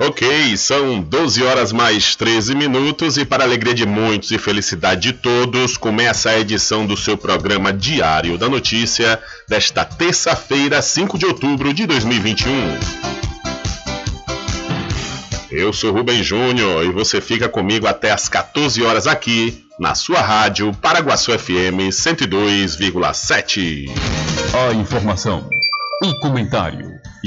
[0.00, 5.12] Ok, são 12 horas mais 13 minutos e para alegria de muitos e felicidade de
[5.12, 11.74] todos, começa a edição do seu programa Diário da Notícia desta terça-feira, 5 de outubro
[11.74, 12.48] de 2021.
[15.50, 20.20] Eu sou Rubem Júnior e você fica comigo até às 14 horas aqui na sua
[20.20, 23.86] rádio Paraguaçu FM 102,7.
[24.54, 25.50] A informação,
[26.04, 26.97] o comentário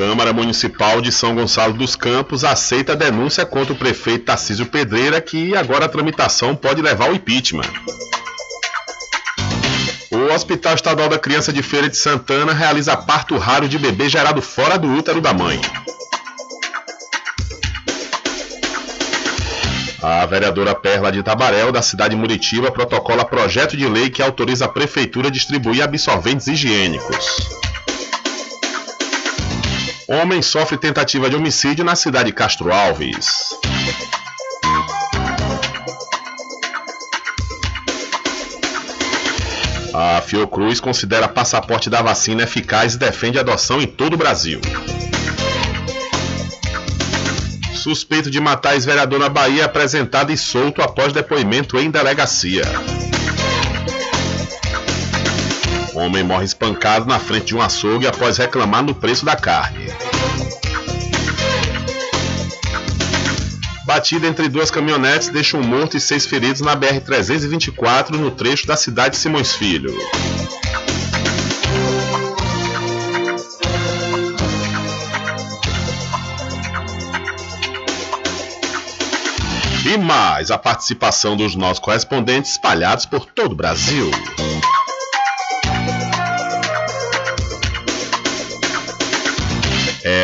[0.00, 5.20] Câmara Municipal de São Gonçalo dos Campos aceita a denúncia contra o prefeito Tarcísio Pedreira,
[5.20, 7.68] que agora a tramitação pode levar ao impeachment.
[10.10, 14.40] O Hospital Estadual da Criança de Feira de Santana realiza parto raro de bebê gerado
[14.40, 15.60] fora do útero da mãe.
[20.02, 24.64] A vereadora Perla de Tabarel, da cidade de Muritiba, protocola projeto de lei que autoriza
[24.64, 27.69] a prefeitura a distribuir absorventes higiênicos.
[30.12, 33.54] Homem sofre tentativa de homicídio na cidade de Castro Alves.
[39.94, 44.60] A Fiocruz considera passaporte da vacina eficaz e defende adoção em todo o Brasil.
[47.72, 52.64] Suspeito de matar ex-vereador na Bahia apresentado e solto após depoimento em delegacia.
[56.00, 59.92] Homem morre espancado na frente de um açougue após reclamar no preço da carne.
[63.84, 68.78] Batida entre duas caminhonetes deixa um morto e seis feridos na BR-324 no trecho da
[68.78, 69.94] cidade de Simões Filho.
[79.84, 84.10] E mais a participação dos nossos correspondentes espalhados por todo o Brasil.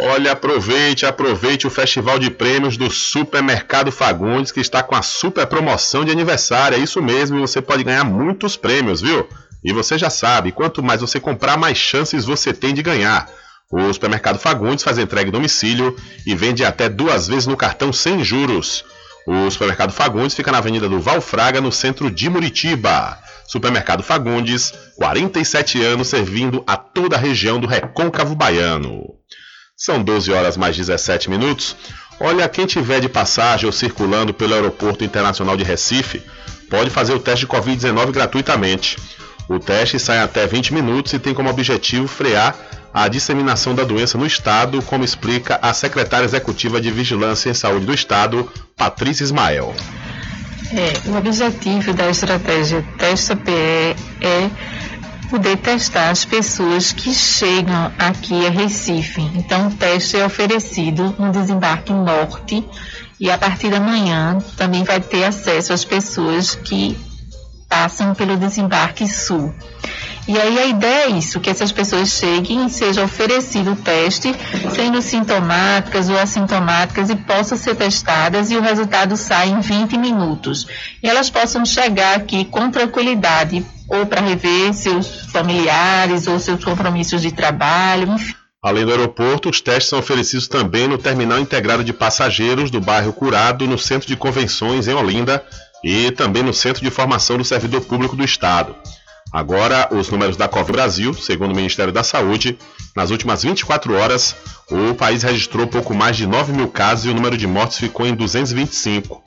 [0.00, 5.44] Olha, aproveite, aproveite o Festival de Prêmios do Supermercado Fagundes, que está com a super
[5.48, 6.78] promoção de aniversário.
[6.78, 9.28] É isso mesmo, você pode ganhar muitos prêmios, viu?
[9.64, 13.28] E você já sabe, quanto mais você comprar, mais chances você tem de ganhar.
[13.72, 18.22] O Supermercado Fagundes faz entrega em domicílio e vende até duas vezes no cartão sem
[18.22, 18.84] juros.
[19.26, 23.18] O Supermercado Fagundes fica na Avenida do Valfraga, no centro de Muritiba.
[23.48, 29.18] Supermercado Fagundes, 47 anos servindo a toda a região do Recôncavo Baiano.
[29.80, 31.76] São 12 horas mais 17 minutos.
[32.18, 36.20] Olha, quem tiver de passagem ou circulando pelo Aeroporto Internacional de Recife,
[36.68, 38.98] pode fazer o teste de Covid-19 gratuitamente.
[39.48, 42.56] O teste sai até 20 minutos e tem como objetivo frear
[42.92, 47.86] a disseminação da doença no Estado, como explica a secretária executiva de Vigilância em Saúde
[47.86, 49.72] do Estado, Patrícia Ismael.
[50.72, 54.50] É, o objetivo da estratégia Testa PE é
[55.28, 59.20] poder testar as pessoas que chegam aqui a Recife.
[59.34, 62.64] Então, o teste é oferecido no desembarque norte
[63.20, 66.96] e a partir da manhã também vai ter acesso às pessoas que
[67.68, 69.54] passam pelo desembarque sul.
[70.26, 74.34] E aí a ideia é isso, que essas pessoas cheguem e seja oferecido o teste,
[74.74, 80.66] sendo sintomáticas ou assintomáticas e possam ser testadas e o resultado sai em 20 minutos.
[81.02, 87.22] E elas possam chegar aqui com tranquilidade ou para rever seus familiares ou seus compromissos
[87.22, 88.34] de trabalho, enfim.
[88.62, 93.12] Além do aeroporto, os testes são oferecidos também no Terminal Integrado de Passageiros do bairro
[93.12, 95.42] Curado, no Centro de Convenções em Olinda
[95.82, 98.74] e também no Centro de Formação do Servidor Público do Estado.
[99.32, 102.58] Agora, os números da Covid Brasil, segundo o Ministério da Saúde,
[102.96, 104.34] nas últimas 24 horas,
[104.70, 108.06] o país registrou pouco mais de 9 mil casos e o número de mortes ficou
[108.06, 109.22] em 225.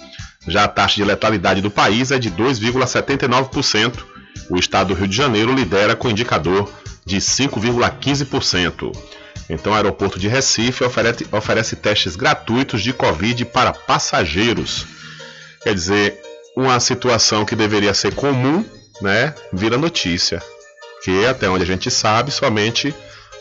[0.48, 4.04] Já a taxa de letalidade do país é de 2,79%.
[4.50, 6.72] O estado do Rio de Janeiro lidera com indicador
[7.06, 8.92] de 5,15%.
[9.50, 14.88] Então, o aeroporto de Recife oferece, oferece testes gratuitos de Covid para passageiros.
[15.62, 16.21] Quer dizer,
[16.56, 18.66] uma situação que deveria ser comum,
[19.02, 20.42] né, vira notícia.
[21.04, 22.94] Que até onde a gente sabe, somente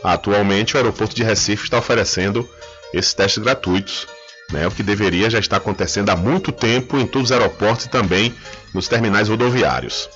[0.03, 2.49] atualmente o aeroporto de Recife está oferecendo
[2.93, 4.07] esses testes gratuitos.
[4.51, 7.89] Né, o que deveria já estar acontecendo há muito tempo em todos os aeroportos e
[7.89, 8.35] também
[8.75, 10.09] nos terminais rodoviários.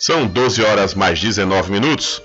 [0.00, 2.22] São 12 horas mais 19 minutos.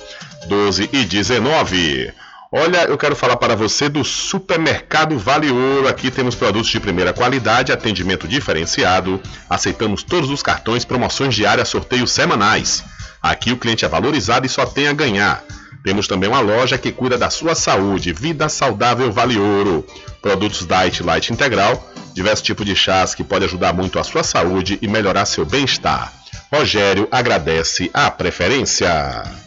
[0.47, 2.13] 12 e 19.
[2.51, 5.87] Olha, eu quero falar para você do Supermercado Vale Ouro.
[5.87, 9.21] Aqui temos produtos de primeira qualidade, atendimento diferenciado.
[9.49, 12.85] Aceitamos todos os cartões, promoções diárias, sorteios semanais.
[13.21, 15.43] Aqui o cliente é valorizado e só tem a ganhar.
[15.83, 18.13] Temos também uma loja que cuida da sua saúde.
[18.13, 19.85] Vida Saudável Vale Ouro.
[20.21, 24.79] Produtos Diet Light Integral, diversos tipos de chás que pode ajudar muito a sua saúde
[24.81, 26.13] e melhorar seu bem-estar.
[26.51, 29.46] Rogério agradece a preferência.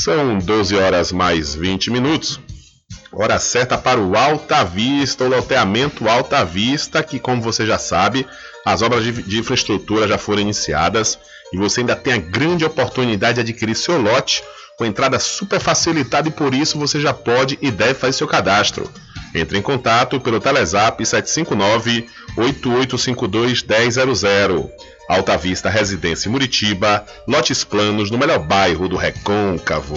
[0.00, 2.38] São 12 horas mais 20 minutos.
[3.12, 8.24] Hora certa para o Alta Vista, o loteamento Alta Vista, que como você já sabe,
[8.64, 11.18] as obras de, infraestrutura já foram iniciadas
[11.52, 14.44] e você ainda tem a grande oportunidade de adquirir seu lote
[14.76, 18.88] com entrada super facilitada e por isso você já pode e deve fazer seu cadastro.
[19.34, 24.70] Entre em contato pelo Telezap 759 8852 1000.
[25.08, 29.96] Alta Vista Residência Muritiba, lotes planos no melhor bairro do Recôncavo.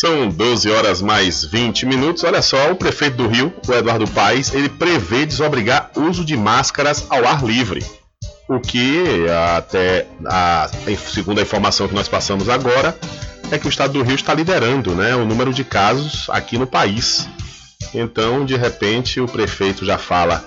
[0.00, 2.24] São 12 horas mais 20 minutos.
[2.24, 7.04] Olha só, o prefeito do Rio, o Eduardo Paes, ele prevê desobrigar uso de máscaras
[7.10, 7.84] ao ar livre.
[8.48, 10.70] O que, até a,
[11.12, 12.96] segundo a informação que nós passamos agora,
[13.50, 16.66] é que o estado do Rio está liderando né, o número de casos aqui no
[16.66, 17.28] país.
[17.92, 20.42] Então, de repente, o prefeito já fala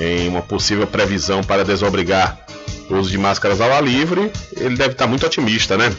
[0.00, 2.43] em uma possível previsão para desobrigar
[2.88, 5.94] o uso de máscaras ao ar livre, ele deve estar muito otimista, né?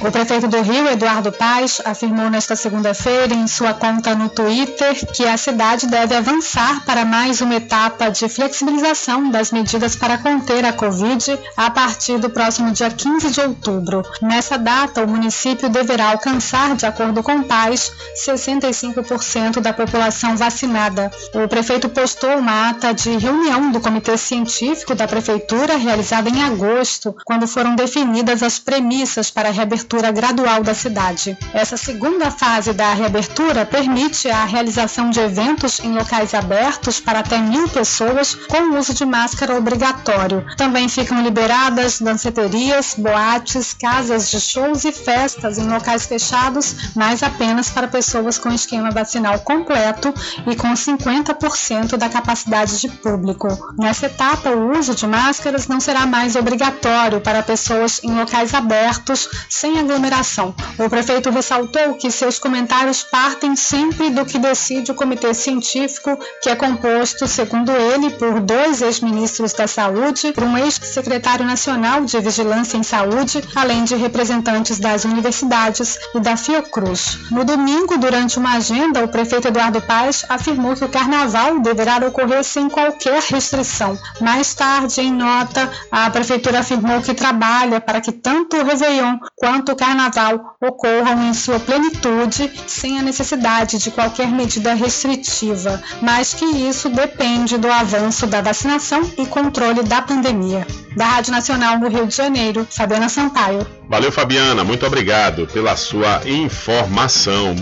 [0.00, 5.26] O prefeito do Rio, Eduardo Paes, afirmou nesta segunda-feira em sua conta no Twitter que
[5.26, 10.72] a cidade deve avançar para mais uma etapa de flexibilização das medidas para conter a
[10.72, 14.04] Covid a partir do próximo dia 15 de outubro.
[14.22, 17.90] Nessa data, o município deverá alcançar, de acordo com Paes,
[18.24, 21.10] 65% da população vacinada.
[21.34, 27.16] O prefeito postou uma ata de reunião do Comitê Científico da Prefeitura realizada em agosto,
[27.24, 31.36] quando foram definidas as premissas para a reabertura reabertura gradual da cidade.
[31.54, 37.38] Essa segunda fase da reabertura permite a realização de eventos em locais abertos para até
[37.38, 40.44] mil pessoas com o uso de máscara obrigatório.
[40.56, 47.70] Também ficam liberadas danceterias, boates, casas de shows e festas em locais fechados, mas apenas
[47.70, 50.12] para pessoas com esquema vacinal completo
[50.46, 53.48] e com 50% da capacidade de público.
[53.78, 59.28] Nessa etapa, o uso de máscaras não será mais obrigatório para pessoas em locais abertos
[59.48, 60.54] sem aglomeração.
[60.78, 66.48] O prefeito ressaltou que seus comentários partem sempre do que decide o comitê científico, que
[66.48, 72.76] é composto, segundo ele, por dois ex-ministros da Saúde, por um ex-secretário nacional de Vigilância
[72.76, 77.18] em Saúde, além de representantes das universidades e da Fiocruz.
[77.30, 82.44] No domingo, durante uma agenda, o prefeito Eduardo Paes afirmou que o carnaval deverá ocorrer
[82.44, 83.98] sem qualquer restrição.
[84.20, 89.67] Mais tarde, em nota, a prefeitura afirmou que trabalha para que tanto o Réveillon quanto
[89.70, 96.44] o carnaval ocorram em sua plenitude sem a necessidade de qualquer medida restritiva, mas que
[96.44, 100.66] isso depende do avanço da vacinação e controle da pandemia.
[100.96, 103.66] Da Rádio Nacional do Rio de Janeiro, Fabiana Sampaio.
[103.88, 107.54] Valeu, Fabiana, muito obrigado pela sua informação.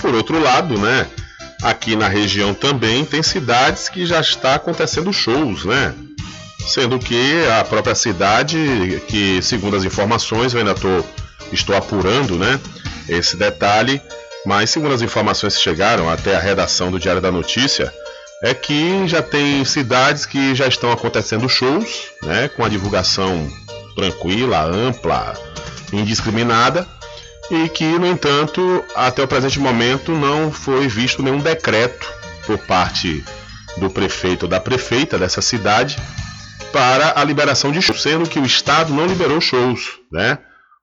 [0.00, 1.06] Por outro lado, né?
[1.62, 5.94] Aqui na região também tem cidades que já está acontecendo shows, né?
[6.66, 11.04] Sendo que a própria cidade, que segundo as informações, eu ainda estou
[11.52, 12.58] estou apurando né,
[13.08, 14.00] esse detalhe,
[14.44, 17.92] mas segundo as informações que chegaram até a redação do Diário da Notícia,
[18.42, 23.48] é que já tem cidades que já estão acontecendo shows, né, com a divulgação
[23.94, 25.34] tranquila, ampla,
[25.92, 26.86] indiscriminada,
[27.50, 32.10] e que, no entanto, até o presente momento não foi visto nenhum decreto
[32.46, 33.24] por parte
[33.76, 35.96] do prefeito ou da prefeita dessa cidade
[36.72, 40.38] para a liberação de shows, sendo que o Estado não liberou shows, né?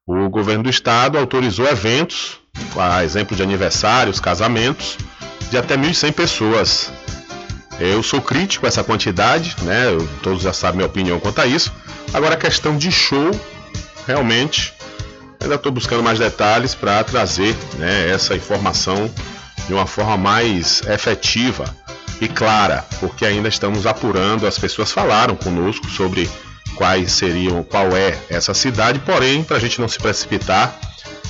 [0.09, 2.39] O governo do estado autorizou eventos,
[2.75, 4.97] a exemplo de aniversários, casamentos,
[5.51, 6.91] de até 1.100 pessoas.
[7.79, 9.85] Eu sou crítico a essa quantidade, né?
[10.23, 11.71] todos já sabem minha opinião quanto a isso.
[12.11, 13.29] Agora a questão de show,
[14.07, 14.73] realmente,
[15.39, 19.11] ainda estou buscando mais detalhes para trazer né, essa informação
[19.67, 21.65] de uma forma mais efetiva
[22.19, 26.27] e clara, porque ainda estamos apurando, as pessoas falaram conosco sobre
[26.75, 30.77] quais seriam, qual é essa cidade, porém, para a gente não se precipitar,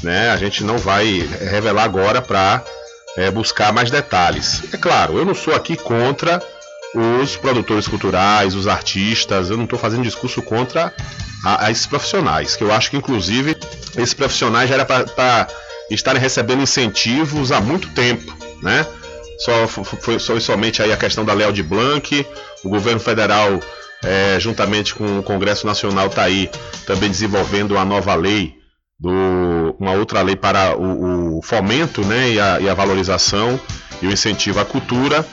[0.03, 2.63] né, a gente não vai revelar agora para
[3.17, 4.62] é, buscar mais detalhes.
[4.74, 6.41] É claro, eu não sou aqui contra
[6.93, 10.93] os produtores culturais, os artistas, eu não estou fazendo discurso contra
[11.43, 13.55] a, a, esses profissionais, que eu acho que inclusive
[13.98, 15.48] esses profissionais já era para
[15.89, 18.86] estarem recebendo incentivos há muito tempo, né?
[19.39, 22.25] Só foi, foi somente aí a questão da Léo de Blanc,
[22.63, 23.60] o governo federal,
[24.03, 26.50] é, juntamente com o Congresso Nacional, está aí
[26.86, 28.56] também desenvolvendo uma nova lei,
[29.00, 33.60] do, uma outra lei para o, o fomento né, e a, e a valorização
[34.01, 35.25] e o incentivo à cultura,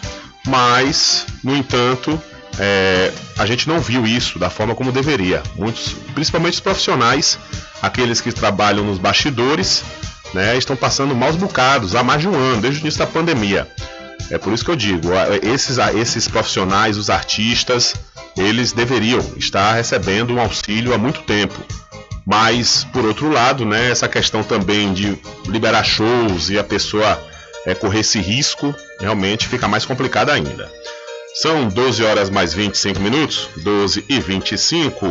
[0.47, 2.21] mas, no entanto,
[2.59, 5.43] é, a gente não viu isso da forma como deveria.
[5.57, 7.39] Muitos, principalmente os profissionais,
[7.83, 9.85] aqueles que trabalham nos bastidores,
[10.33, 13.69] né, estão passando maus bocados há mais de um ano, desde o início da pandemia.
[14.31, 15.09] É por isso que eu digo,
[15.43, 17.95] esses, esses profissionais, os artistas,
[18.37, 21.55] eles deveriam estar recebendo um auxílio há muito tempo.
[22.27, 25.17] Mas, por outro lado, né, essa questão também de
[25.47, 27.23] liberar shows e a pessoa
[27.65, 30.71] é, correr esse risco, realmente fica mais complicada ainda.
[31.35, 35.05] São 12 horas mais 25 minutos, 12 e 25.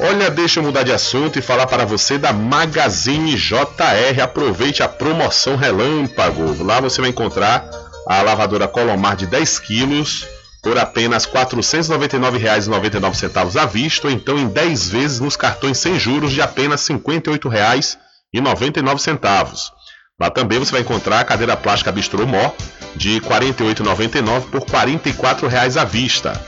[0.00, 4.22] Olha, deixa eu mudar de assunto e falar para você da Magazine JR.
[4.22, 6.62] Aproveite a promoção Relâmpago.
[6.62, 7.68] Lá você vai encontrar
[8.06, 10.24] a lavadora Colomar de 10 quilos
[10.62, 16.30] por apenas R$ 499,99 à vista, ou então em 10 vezes nos cartões sem juros
[16.30, 19.72] de apenas R$ 58,99.
[20.20, 22.52] Lá também você vai encontrar a cadeira plástica Bistrô Mó
[22.94, 24.66] de R$ 48,99 por R$
[25.00, 26.40] 44,00 à vista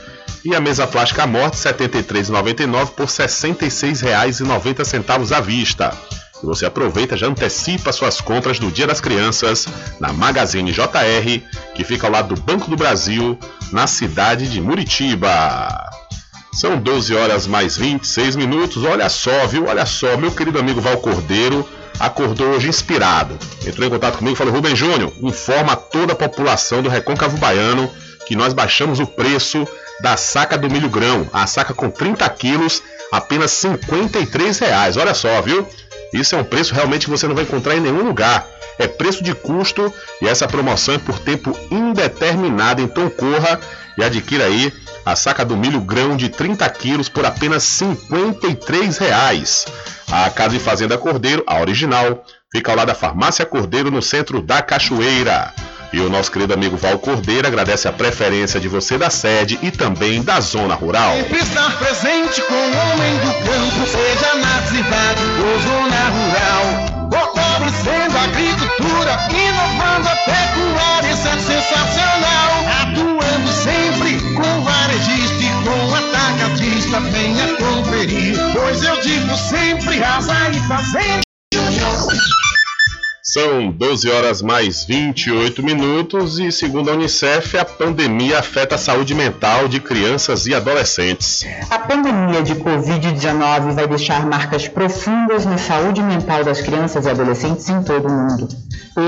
[0.45, 5.93] e a mesa plástica Morte 73,99 por R$ 66,90 à vista.
[6.43, 9.67] E você aproveita já antecipa suas compras do Dia das Crianças
[9.99, 11.43] na Magazine JR,
[11.75, 13.39] que fica ao lado do Banco do Brasil,
[13.71, 15.91] na cidade de Muritiba.
[16.53, 18.85] São 12 horas mais 26 minutos.
[18.85, 19.67] Olha só, viu?
[19.67, 23.39] Olha só, meu querido amigo Val Cordeiro acordou hoje inspirado.
[23.65, 27.89] Entrou em contato comigo e falou: Rubem Júnior, informa toda a população do Recôncavo Baiano
[28.27, 29.67] que nós baixamos o preço
[30.01, 34.97] da saca do milho grão, a saca com 30 quilos, apenas 53 reais.
[34.97, 35.67] Olha só, viu?
[36.13, 38.47] Isso é um preço realmente que você não vai encontrar em nenhum lugar.
[38.79, 42.81] É preço de custo e essa promoção é por tempo indeterminado.
[42.81, 43.61] Então corra
[43.97, 44.73] e adquira aí
[45.05, 49.67] a saca do milho grão de 30 quilos por apenas 53 reais.
[50.11, 54.43] A Casa de Fazenda Cordeiro, a original, fica ao lado da Farmácia Cordeiro no centro
[54.43, 55.53] da Cachoeira.
[55.93, 59.73] E o nosso querido amigo Val Cordeiro agradece a preferência de você da sede e
[59.73, 61.17] também da zona rural.
[61.17, 67.01] Sempre estar presente com o homem do campo, seja na cidade ou zona rural.
[67.11, 72.51] Fortalecendo a agricultura, inovando a pecuária, isso é sensacional.
[72.83, 78.39] Atuando sempre com varejista e com atacadista, venha conferir.
[78.53, 81.21] Pois eu digo sempre, rasa e fazenda.
[83.33, 89.15] São 12 horas mais 28 minutos e, segundo a Unicef, a pandemia afeta a saúde
[89.15, 91.47] mental de crianças e adolescentes.
[91.71, 97.69] A pandemia de Covid-19 vai deixar marcas profundas na saúde mental das crianças e adolescentes
[97.69, 98.49] em todo o mundo.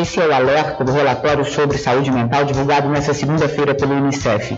[0.01, 4.57] Esse é o alerta do relatório sobre saúde mental divulgado nesta segunda-feira pelo Unicef.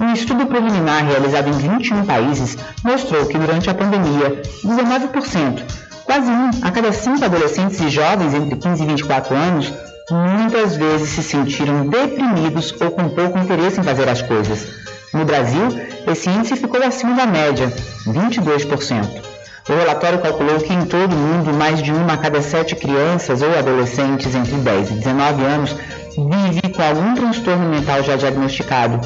[0.00, 6.50] Um estudo preliminar realizado em 21 países mostrou que durante a pandemia, 19% Quase um
[6.62, 9.72] a cada cinco adolescentes e jovens entre 15 e 24 anos
[10.10, 14.66] muitas vezes se sentiram deprimidos ou com pouco interesse em fazer as coisas.
[15.14, 15.62] No Brasil,
[16.06, 17.72] esse índice ficou acima da média,
[18.06, 19.34] 22%.
[19.66, 23.40] O relatório calculou que em todo o mundo mais de uma a cada sete crianças
[23.40, 25.74] ou adolescentes entre 10 e 19 anos
[26.10, 29.00] vive com algum transtorno mental já diagnosticado.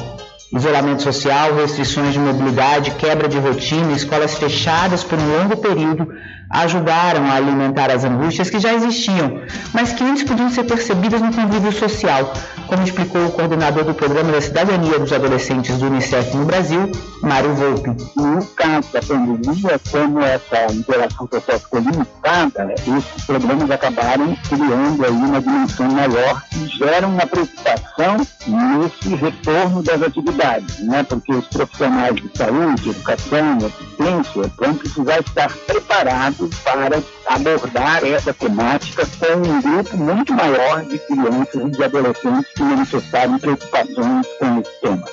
[0.51, 6.11] Isolamento social, restrições de mobilidade, quebra de rotina, escolas fechadas por um longo período
[6.49, 9.41] ajudaram a alimentar as angústias que já existiam,
[9.73, 12.33] mas que antes podiam ser percebidas no convívio social,
[12.67, 17.53] como explicou o coordenador do Programa da Cidadania dos Adolescentes do Unicef no Brasil, Mário
[17.55, 17.89] Volpe.
[18.15, 25.11] No caso da pandemia, como essa interação social ficou limitada, esses problemas acabaram criando aí
[25.11, 31.03] uma dimensão maior e geram uma preocupação nesse retorno das atividades né?
[31.03, 39.05] porque os profissionais de saúde, educação, assistência vão precisar estar preparados para abordar essa temática
[39.19, 44.81] com um grupo muito maior de crianças e de adolescentes que manifestaram preocupações com esse
[44.81, 45.05] tema.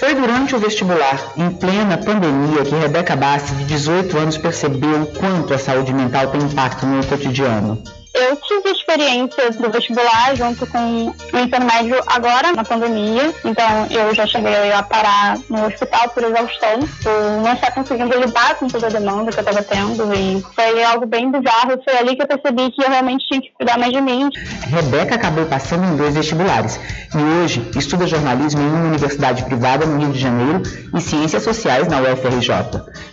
[0.00, 5.06] Foi durante o vestibular, em plena pandemia, que Rebeca Bassi, de 18 anos, percebeu o
[5.06, 7.82] quanto a saúde mental tem impacto no cotidiano.
[8.14, 14.14] Eu tive experiência do vestibular junto com o ensino médio agora na pandemia, então eu
[14.14, 18.86] já cheguei a parar no hospital por exaustão, por não estar conseguindo lidar com toda
[18.86, 21.82] a demanda que eu estava tendo e foi algo bem bizarro.
[21.82, 24.28] Foi ali que eu percebi que eu realmente tinha que cuidar mais de mim.
[24.68, 26.78] Rebeca acabou passando em dois vestibulares
[27.12, 30.62] e hoje estuda jornalismo em uma universidade privada no Rio de Janeiro
[30.94, 32.54] e ciências sociais na UFRJ.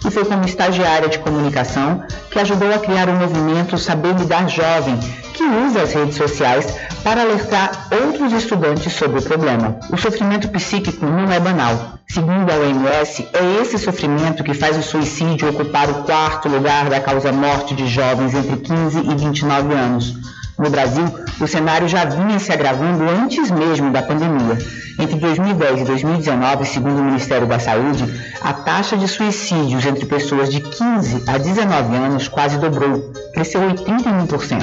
[0.05, 4.90] E foi como estagiária de comunicação que ajudou a criar o movimento Saber Lidar Jovem,
[5.33, 9.79] que usa as redes sociais para alertar outros estudantes sobre o problema.
[9.91, 11.99] O sofrimento psíquico não é banal.
[12.07, 16.99] Segundo a OMS, é esse sofrimento que faz o suicídio ocupar o quarto lugar da
[16.99, 20.15] causa morte de jovens entre 15 e 29 anos.
[20.61, 21.05] No Brasil,
[21.39, 24.59] o cenário já vinha se agravando antes mesmo da pandemia.
[24.99, 28.05] Entre 2010 e 2019, segundo o Ministério da Saúde,
[28.41, 34.61] a taxa de suicídios entre pessoas de 15 a 19 anos quase dobrou, cresceu 81%.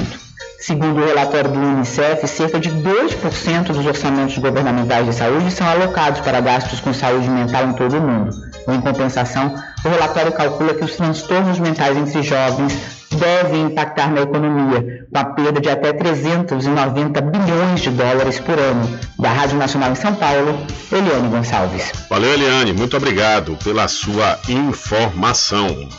[0.61, 6.21] Segundo o relatório do Unicef, cerca de 2% dos orçamentos governamentais de saúde são alocados
[6.21, 8.48] para gastos com saúde mental em todo o mundo.
[8.73, 15.07] Em compensação, o relatório calcula que os transtornos mentais entre jovens devem impactar na economia,
[15.11, 18.99] com a perda de até 390 bilhões de dólares por ano.
[19.17, 21.91] Da Rádio Nacional em São Paulo, Eliane Gonçalves.
[22.09, 22.73] Valeu, Eliane.
[22.73, 25.89] Muito obrigado pela sua informação.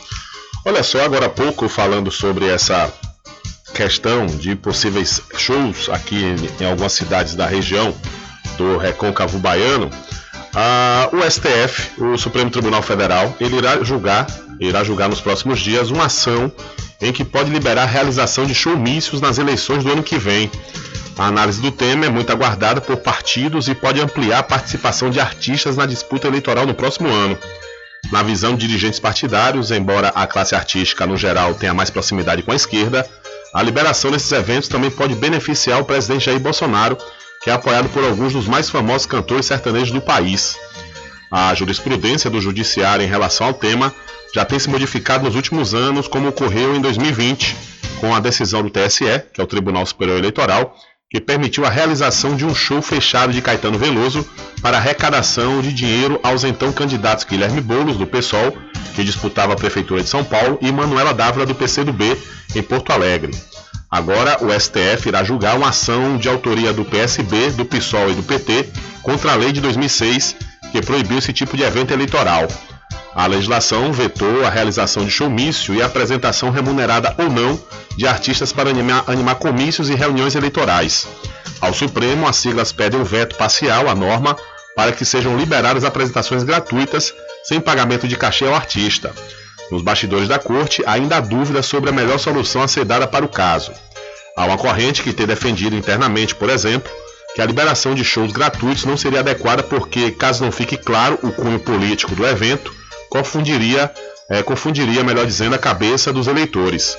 [0.64, 2.92] Olha só, agora há pouco falando sobre essa
[3.74, 7.94] questão de possíveis shows aqui em, algumas cidades da região
[8.59, 9.88] do Recôncavo Baiano,
[10.54, 14.26] a, o STF, o Supremo Tribunal Federal, ele irá julgar,
[14.58, 16.52] irá julgar nos próximos dias uma ação
[17.00, 20.50] em que pode liberar a realização de showmícios nas eleições do ano que vem.
[21.16, 25.20] A análise do tema é muito aguardada por partidos e pode ampliar a participação de
[25.20, 27.38] artistas na disputa eleitoral no próximo ano.
[28.10, 32.52] Na visão de dirigentes partidários, embora a classe artística no geral tenha mais proximidade com
[32.52, 33.06] a esquerda,
[33.52, 36.96] a liberação desses eventos também pode beneficiar o presidente Jair Bolsonaro,
[37.42, 40.57] que é apoiado por alguns dos mais famosos cantores sertanejos do país.
[41.31, 43.94] A jurisprudência do Judiciário em relação ao tema
[44.35, 47.57] já tem se modificado nos últimos anos, como ocorreu em 2020,
[48.00, 50.76] com a decisão do TSE, que é o Tribunal Superior Eleitoral,
[51.11, 54.24] que permitiu a realização de um show fechado de Caetano Veloso
[54.62, 58.57] para arrecadação de dinheiro aos então candidatos Guilherme Boulos, do PSOL,
[58.94, 62.16] que disputava a Prefeitura de São Paulo, e Manuela Dávila, do PCdoB,
[62.55, 63.33] em Porto Alegre.
[63.90, 68.22] Agora, o STF irá julgar uma ação de autoria do PSB, do PSOL e do
[68.22, 68.68] PT
[69.03, 70.37] contra a lei de 2006
[70.70, 72.46] que proibiu esse tipo de evento eleitoral.
[73.12, 77.61] A legislação vetou a realização de showmício e a apresentação remunerada ou não
[77.96, 81.09] de artistas para animar, animar comícios e reuniões eleitorais.
[81.61, 84.37] Ao Supremo, as siglas pedem um veto parcial à norma
[84.76, 89.12] para que sejam liberadas apresentações gratuitas sem pagamento de cachê ao artista.
[89.70, 93.24] Nos bastidores da corte, ainda há dúvida sobre a melhor solução a ser dada para
[93.24, 93.72] o caso.
[94.37, 96.90] Há uma corrente que tem defendido internamente, por exemplo,
[97.35, 101.30] que a liberação de shows gratuitos não seria adequada porque, caso não fique claro o
[101.30, 102.74] cunho político do evento,
[103.09, 103.90] confundiria,
[104.28, 106.96] é, confundiria, melhor dizendo, a cabeça dos eleitores.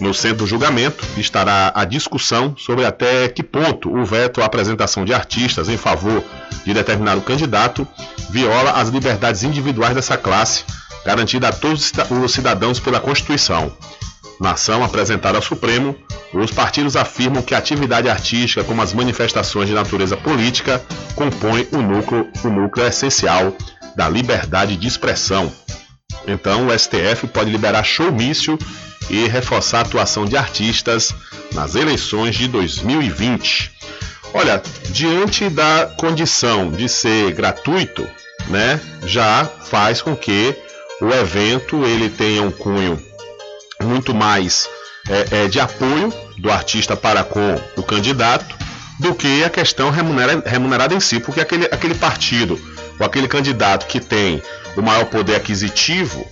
[0.00, 5.04] No centro do julgamento estará a discussão sobre até que ponto o veto à apresentação
[5.04, 6.22] de artistas em favor
[6.64, 7.86] de determinado candidato
[8.30, 10.64] viola as liberdades individuais dessa classe,
[11.08, 11.90] garantida a todos
[12.22, 13.72] os cidadãos pela Constituição.
[14.38, 15.96] Na ação apresentada ao Supremo,
[16.34, 21.78] os partidos afirmam que a atividade artística, como as manifestações de natureza política, compõe o
[21.78, 23.56] núcleo, o núcleo essencial
[23.96, 25.50] da liberdade de expressão.
[26.26, 28.58] Então, o STF pode liberar showmício
[29.08, 31.14] e reforçar a atuação de artistas
[31.54, 33.72] nas eleições de 2020.
[34.34, 38.06] Olha, diante da condição de ser gratuito,
[38.48, 40.67] né, já faz com que
[41.00, 43.00] o evento ele tenha um cunho
[43.82, 44.68] muito mais
[45.08, 48.56] é, é, de apoio do artista para com o candidato
[48.98, 52.60] do que a questão remunera, remunerada em si, porque aquele, aquele partido
[52.98, 54.42] ou aquele candidato que tem
[54.76, 56.26] o maior poder aquisitivo,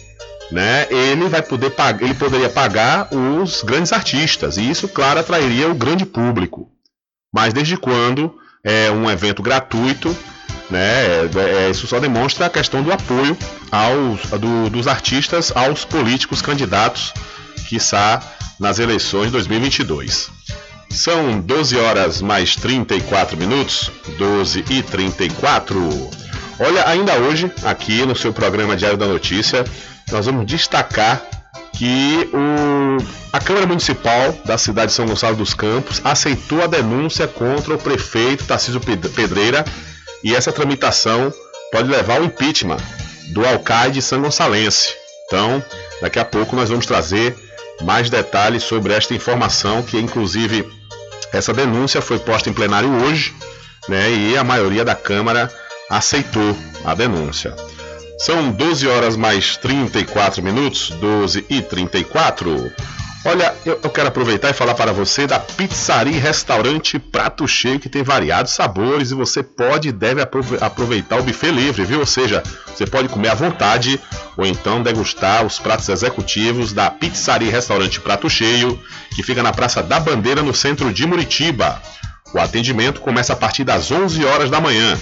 [0.51, 5.71] né, ele vai poder pagar, ele poderia pagar os grandes artistas e isso, claro, atrairia
[5.71, 6.69] o grande público.
[7.33, 10.17] Mas desde quando é um evento gratuito,
[10.71, 13.37] né, é, é, isso só demonstra a questão do apoio
[13.71, 17.13] aos, do, dos artistas aos políticos candidatos,
[17.69, 18.21] que está
[18.59, 20.31] nas eleições 2022.
[20.91, 26.11] São 12 horas mais 34 minutos, 12 e 34.
[26.59, 29.65] Olha, ainda hoje, aqui no seu programa Diário da Notícia,
[30.11, 31.23] nós vamos destacar
[31.75, 32.97] que o,
[33.33, 37.79] a Câmara Municipal da cidade de São Gonçalo dos Campos aceitou a denúncia contra o
[37.79, 39.65] prefeito Tarcísio Pedreira
[40.27, 41.33] e essa tramitação
[41.71, 42.79] pode levar ao impeachment
[43.33, 44.93] do alcaide São Gonçalense.
[45.25, 45.63] Então,
[46.03, 47.37] daqui a pouco nós vamos trazer
[47.83, 50.69] mais detalhes sobre esta informação, que inclusive
[51.33, 53.33] essa denúncia foi posta em plenário hoje,
[53.89, 55.49] né, e a maioria da Câmara
[55.89, 57.55] aceitou a denúncia.
[58.19, 62.73] São 12 horas mais 34 minutos, 12 e 34.
[63.27, 67.89] Olha, eu, eu, quero aproveitar e falar para você da Pizzaria Restaurante Prato Cheio, que
[67.89, 71.99] tem variados sabores e você pode e deve aproveitar o buffet livre, viu?
[71.99, 74.01] Ou seja, você pode comer à vontade
[74.37, 78.81] ou então degustar os pratos executivos da Pizzaria Restaurante Prato Cheio,
[79.13, 81.83] que fica na Praça da Bandeira, no centro de Muritiba.
[82.33, 84.97] O atendimento começa a partir das 11 horas da manhã.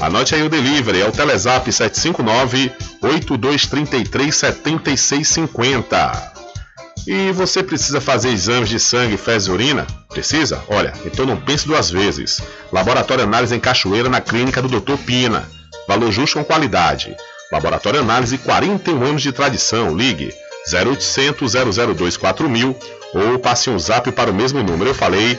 [0.00, 6.37] Anote aí o delivery, é o Telezap 759 8233 7650.
[7.06, 9.86] E você precisa fazer exames de sangue, fezes e urina?
[10.08, 10.62] Precisa?
[10.68, 12.42] Olha, então não pense duas vezes.
[12.72, 14.96] Laboratório Análise em Cachoeira, na clínica do Dr.
[15.06, 15.48] Pina.
[15.86, 17.16] Valor justo com qualidade.
[17.50, 19.96] Laboratório Análise, 41 anos de tradição.
[19.96, 20.32] Ligue
[20.70, 21.54] 0800
[21.96, 22.76] 002 4000
[23.14, 24.90] ou passe um zap para o mesmo número.
[24.90, 25.38] Eu falei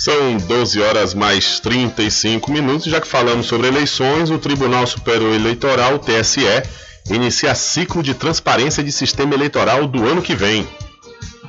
[0.00, 2.86] São 12 horas mais 35 minutos.
[2.86, 6.40] Já que falamos sobre eleições, o Tribunal Superior Eleitoral, TSE,
[7.10, 10.66] inicia ciclo de transparência de sistema eleitoral do ano que vem.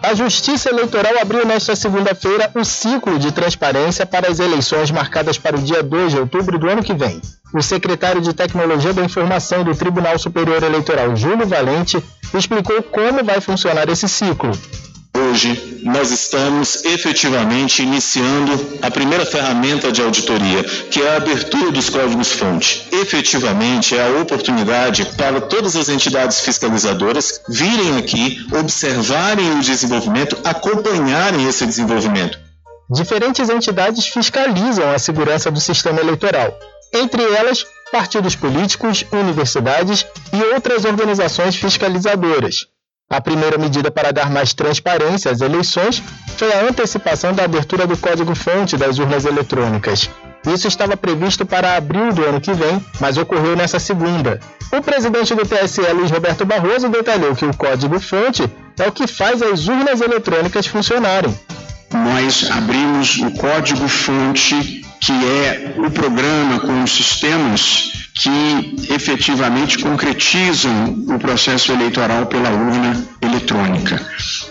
[0.04, 5.56] A Justiça Eleitoral abriu nesta segunda-feira o ciclo de transparência para as eleições marcadas para
[5.56, 7.22] o dia 2 de outubro do ano que vem.
[7.54, 13.40] O secretário de Tecnologia da Informação do Tribunal Superior Eleitoral, Júlio Valente, explicou como vai
[13.40, 14.52] funcionar esse ciclo.
[15.30, 21.90] Hoje, nós estamos efetivamente iniciando a primeira ferramenta de auditoria, que é a abertura dos
[21.90, 22.88] códigos-fonte.
[22.92, 31.48] Efetivamente, é a oportunidade para todas as entidades fiscalizadoras virem aqui, observarem o desenvolvimento, acompanharem
[31.48, 32.40] esse desenvolvimento.
[32.90, 36.58] Diferentes entidades fiscalizam a segurança do sistema eleitoral,
[36.94, 42.68] entre elas partidos políticos, universidades e outras organizações fiscalizadoras.
[43.12, 46.02] A primeira medida para dar mais transparência às eleições
[46.38, 50.10] foi a antecipação da abertura do código-fonte das urnas eletrônicas.
[50.48, 54.40] Isso estava previsto para abril do ano que vem, mas ocorreu nessa segunda.
[54.72, 59.42] O presidente do TSE, Luiz Roberto Barroso, detalhou que o código-fonte é o que faz
[59.42, 61.38] as urnas eletrônicas funcionarem.
[61.94, 71.18] Nós abrimos o código-fonte, que é o programa com os sistemas que efetivamente concretizam o
[71.18, 74.00] processo eleitoral pela urna eletrônica.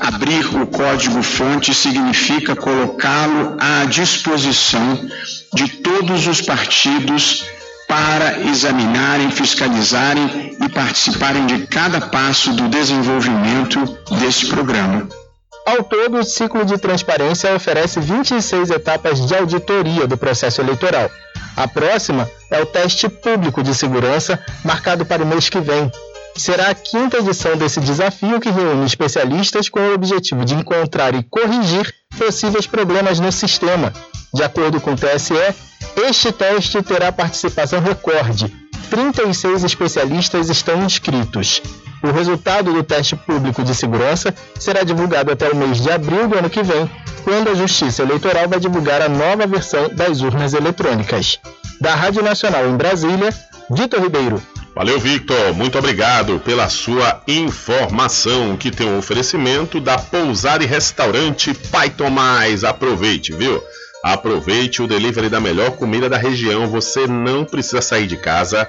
[0.00, 5.08] Abrir o código-fonte significa colocá-lo à disposição
[5.54, 7.44] de todos os partidos
[7.86, 13.78] para examinarem, fiscalizarem e participarem de cada passo do desenvolvimento
[14.18, 15.08] desse programa.
[15.64, 21.08] Ao todo, o ciclo de transparência oferece 26 etapas de auditoria do processo eleitoral.
[21.56, 25.90] A próxima é o teste público de segurança, marcado para o mês que vem.
[26.36, 31.22] Será a quinta edição desse desafio que reúne especialistas com o objetivo de encontrar e
[31.24, 33.92] corrigir possíveis problemas no sistema.
[34.32, 35.34] De acordo com o TSE,
[35.96, 38.52] este teste terá participação recorde.
[38.88, 41.62] 36 especialistas estão inscritos.
[42.02, 46.38] O resultado do teste público de segurança será divulgado até o mês de abril do
[46.38, 46.90] ano que vem,
[47.24, 51.38] quando a Justiça Eleitoral vai divulgar a nova versão das urnas eletrônicas.
[51.80, 53.34] Da Rádio Nacional em Brasília,
[53.70, 54.42] Vitor Ribeiro.
[54.74, 55.52] Valeu, Victor.
[55.52, 62.64] Muito obrigado pela sua informação, que tem um oferecimento da Pousar e Restaurante Pai Tomás.
[62.64, 63.62] Aproveite, viu?
[64.02, 66.66] Aproveite o delivery da melhor comida da região.
[66.68, 68.68] Você não precisa sair de casa,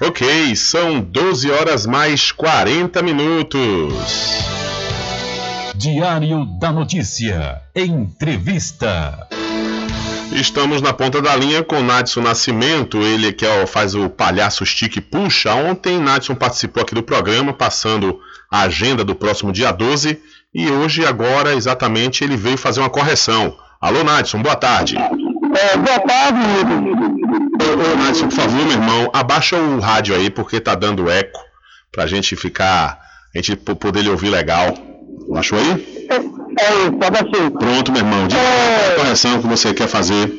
[0.00, 3.94] Ok, são 12 horas mais 40 minutos.
[5.74, 7.60] Diário da Notícia.
[7.74, 9.26] Entrevista.
[10.32, 14.64] Estamos na ponta da linha com Nadson Nascimento, ele que é o- faz o palhaço
[14.66, 15.54] Stick Puxa.
[15.54, 18.18] Ontem Nadson participou aqui do programa, passando
[18.50, 20.18] a agenda do próximo dia 12,
[20.54, 23.56] e hoje, agora, exatamente, ele veio fazer uma correção.
[23.80, 24.94] Alô, Nadson, boa tarde.
[24.94, 25.21] boa tarde,
[26.72, 31.40] Ô, ô, Nadson, por favor, meu irmão, abaixa o rádio aí, porque tá dando eco,
[31.90, 32.98] pra gente ficar,
[33.34, 34.74] a gente po- poder lhe ouvir legal.
[35.36, 36.06] Achou aí?
[36.10, 37.50] É, pode ser.
[37.50, 40.32] Pronto, meu irmão, diga qual é a correção que você quer fazer.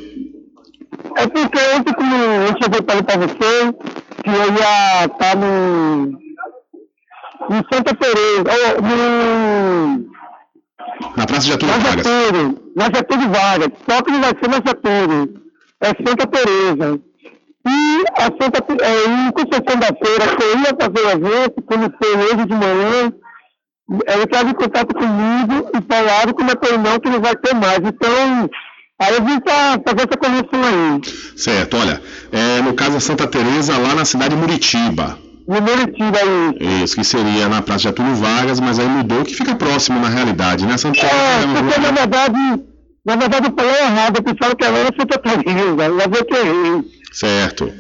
[1.18, 3.74] É porque ontem, como eu cheguei falei pra você,
[4.24, 6.12] que eu ia estar no.
[7.52, 8.44] em Santa Teresa,
[8.76, 10.14] ou no.
[11.18, 12.06] Na Praça de Getúlio na Vargas.
[12.06, 13.70] Getúlio, na Getúlio Vargas.
[13.90, 15.42] Só que não vai ser na Getúlio,
[15.82, 17.00] é Santa Teresa.
[17.66, 21.94] E a Santa é, em concessão da feira, que eu ia fazer o evento, como
[21.98, 23.14] foi hoje de manhã,
[24.06, 27.80] ela estava em contato comigo e falaram que não não, que não vai ter mais.
[27.80, 28.50] Então,
[29.00, 31.02] aí eu vim pra fazer essa correção aí.
[31.38, 35.18] Certo, olha, é, no caso da Santa Teresa, lá na cidade de Muritiba.
[35.48, 36.84] No Muritiba aí.
[36.84, 40.08] Isso, que seria na Praça de Getúlio Vargas, mas aí mudou, que fica próximo na
[40.10, 40.78] realidade, né?
[40.78, 42.64] Teresa É, é porque na verdade,
[43.06, 46.34] na verdade eu falei errado, eu pensava que ela era Santa Teresa, mas eu que
[46.36, 46.84] errei.
[47.12, 47.74] Certo.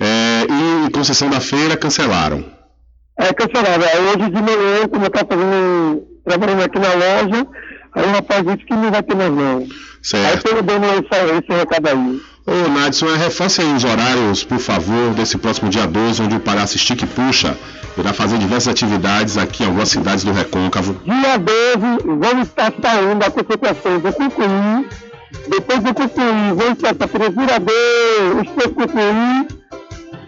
[0.00, 2.42] É, e concessão da feira cancelaram.
[3.18, 3.84] É, cancelado.
[3.84, 7.46] Aí hoje de manhã, como eu estava fazendo, trabalhando aqui na loja,
[7.94, 9.58] aí o rapaz disse que não vai ter mais não.
[9.58, 9.68] Aí
[10.02, 10.48] Certo.
[10.54, 12.20] tô dando esse, esse recado aí.
[12.50, 16.76] Ô, Nadson, reforce aí os horários, por favor, desse próximo dia 12, onde o Palhaço
[16.76, 17.56] Stick Puxa
[17.96, 21.00] irá fazer diversas atividades aqui em algumas cidades do Recôncavo.
[21.04, 24.88] Dia 12, vamos estar saindo da concentração do Cucuí.
[25.46, 29.48] Depois do Cucuí, vamos para Treziradeiro, Estou Cucuí.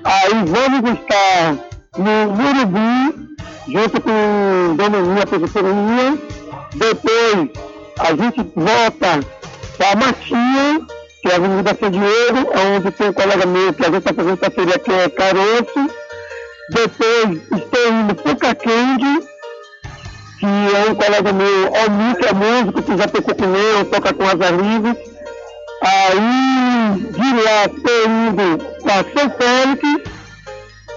[0.05, 1.57] Aí vamos estar
[1.99, 3.35] no Murubi,
[3.67, 6.19] junto com Dona Minha, professora Minha.
[6.77, 7.51] Depois,
[7.99, 9.21] a gente volta
[9.77, 10.87] para Matinha,
[11.23, 14.37] que é a Avenida Diego, onde tem um colega meu que a gente está fazendo
[14.37, 15.91] parceria, que é Caroço.
[16.71, 19.27] Depois, estou indo para o Caquende,
[20.41, 24.13] que é um colega meu, Almir, que é músico, que já tocou com eu, toca
[24.13, 24.97] com as livres.
[25.85, 30.11] Aí, de lá, estou indo para São Félix.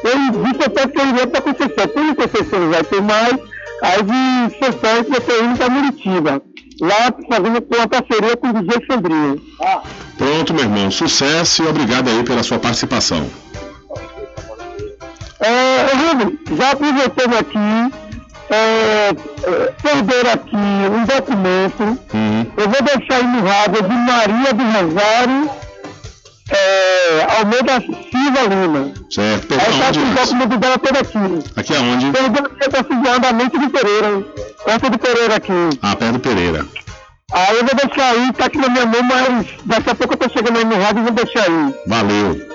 [0.04, 1.88] Eu de São Félix eu iria para Conceição.
[1.88, 3.38] Como Conceição não vai ter mais,
[3.84, 6.42] aí de São Félix eu estou indo para Muritiba.
[6.82, 9.42] Lá fazendo uma parceria com o DJ Sandrinho.
[10.18, 13.30] Pronto, meu irmão, sucesso e obrigado aí pela sua participação.
[15.40, 17.94] É, Rubens, já aproveitando aqui,
[18.50, 21.84] é, é, perder aqui um documento.
[22.14, 22.46] Uhum.
[22.58, 25.66] Eu vou deixar aí no rádio de Maria do Rosário
[26.50, 28.94] é, Almeida Silva Lima.
[29.10, 31.50] Certo, Aí perdão, tá onde, com o documento dela todo aqui.
[31.56, 32.12] Aqui aonde?
[32.12, 34.24] Perdão que eu tô seguindo a mente de Pereira.
[34.64, 35.80] Perto do Pereira aqui.
[35.82, 36.66] Ah, perto do Pereira.
[37.34, 40.18] Aí eu vou deixar aí, tá aqui na minha mão, mas daqui a pouco eu
[40.18, 41.74] tô chegando aí no rádio e vou deixar aí.
[41.88, 42.48] Valeu.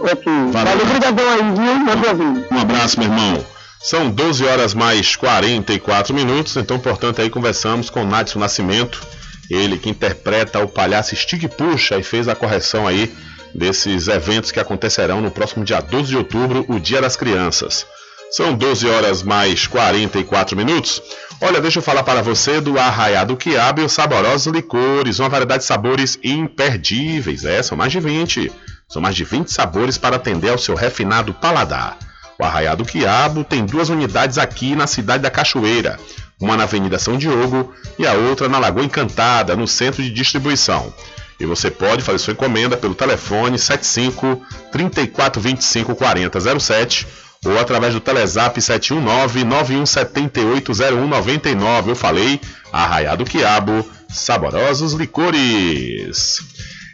[0.00, 0.24] Ok.
[0.24, 0.52] Valeu.
[0.52, 2.24] Valeu, obrigadão aí, viu?
[2.24, 2.46] Ouvir.
[2.50, 3.46] Um abraço, meu irmão.
[3.82, 9.06] São 12 horas mais 44 minutos, então, portanto, aí conversamos com o Nadson Nascimento,
[9.50, 13.12] ele que interpreta o palhaço Stick Puxa e fez a correção aí
[13.54, 17.86] desses eventos que acontecerão no próximo dia 12 de outubro, o Dia das Crianças.
[18.30, 21.00] São 12 horas mais 44 minutos.
[21.38, 25.60] Olha, deixa eu falar para você do Arraiado Quiabo e os saborosos licores, uma variedade
[25.60, 27.44] de sabores imperdíveis.
[27.44, 28.50] É, são mais de 20.
[28.88, 31.98] São mais de 20 sabores para atender ao seu refinado paladar.
[32.38, 36.00] O Arraiado Quiabo tem duas unidades aqui na cidade da Cachoeira,
[36.40, 40.92] uma na Avenida São Diogo e a outra na Lagoa Encantada, no centro de distribuição.
[41.38, 44.40] E você pode fazer sua encomenda pelo telefone 75
[44.72, 47.06] 3425 4007
[47.46, 51.90] ou através do Telezap 719 9178 0199.
[51.90, 52.40] Eu falei,
[52.72, 56.40] Arraiado Quiabo, saborosos licores.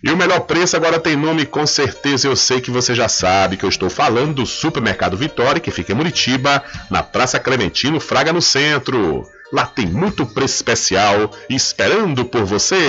[0.05, 3.57] E o melhor preço agora tem nome, com certeza eu sei que você já sabe
[3.57, 8.33] que eu estou falando do Supermercado Vitória, que fica em Muritiba, na Praça Clementino Fraga,
[8.33, 9.25] no centro.
[9.53, 12.89] Lá tem muito preço especial esperando por você.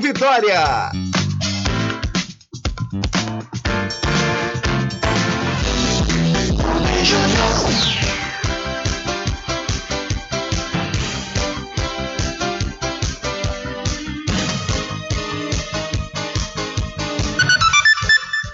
[0.00, 0.90] Vitória.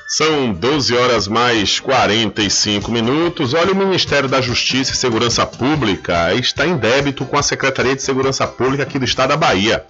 [0.06, 3.54] São 12 horas mais 45 minutos.
[3.54, 8.02] Olha, o Ministério da Justiça e Segurança Pública está em débito com a Secretaria de
[8.02, 9.84] Segurança Pública aqui do estado da Bahia.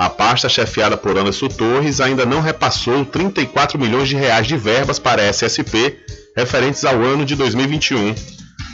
[0.00, 4.98] A pasta chefiada por Anderson Torres ainda não repassou 34 milhões de reais de verbas
[4.98, 5.94] para a SSP
[6.34, 8.14] referentes ao ano de 2021.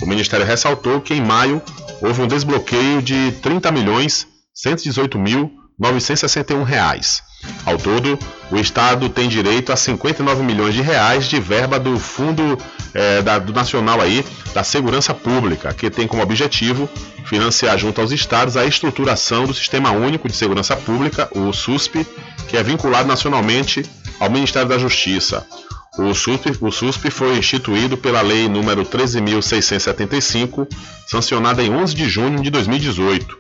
[0.01, 1.61] O Ministério ressaltou que em maio
[2.01, 7.23] houve um desbloqueio de R$ 30 milhões 118 mil 961 reais.
[7.67, 8.19] Ao todo,
[8.51, 12.57] o Estado tem direito a 59 milhões de reais de verba do Fundo
[12.95, 14.24] eh, da- do Nacional aí,
[14.55, 16.89] da Segurança Pública, que tem como objetivo
[17.26, 22.07] financiar junto aos estados a estruturação do Sistema Único de Segurança Pública, o SUSP,
[22.49, 23.84] que é vinculado nacionalmente
[24.18, 25.47] ao Ministério da Justiça.
[25.99, 30.66] O SUSP, o SUSP foi instituído pela Lei número 13.675,
[31.09, 33.36] sancionada em 11 de junho de 2018.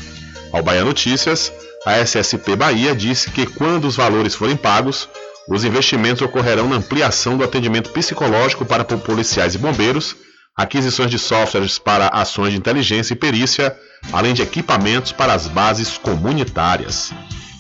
[0.52, 1.54] Ao Bahia Notícias,
[1.86, 5.08] a SSP Bahia disse que quando os valores forem pagos,
[5.48, 10.16] os investimentos ocorrerão na ampliação do atendimento psicológico para policiais e bombeiros,
[10.58, 13.76] aquisições de softwares para ações de inteligência e perícia,
[14.12, 17.12] além de equipamentos para as bases comunitárias.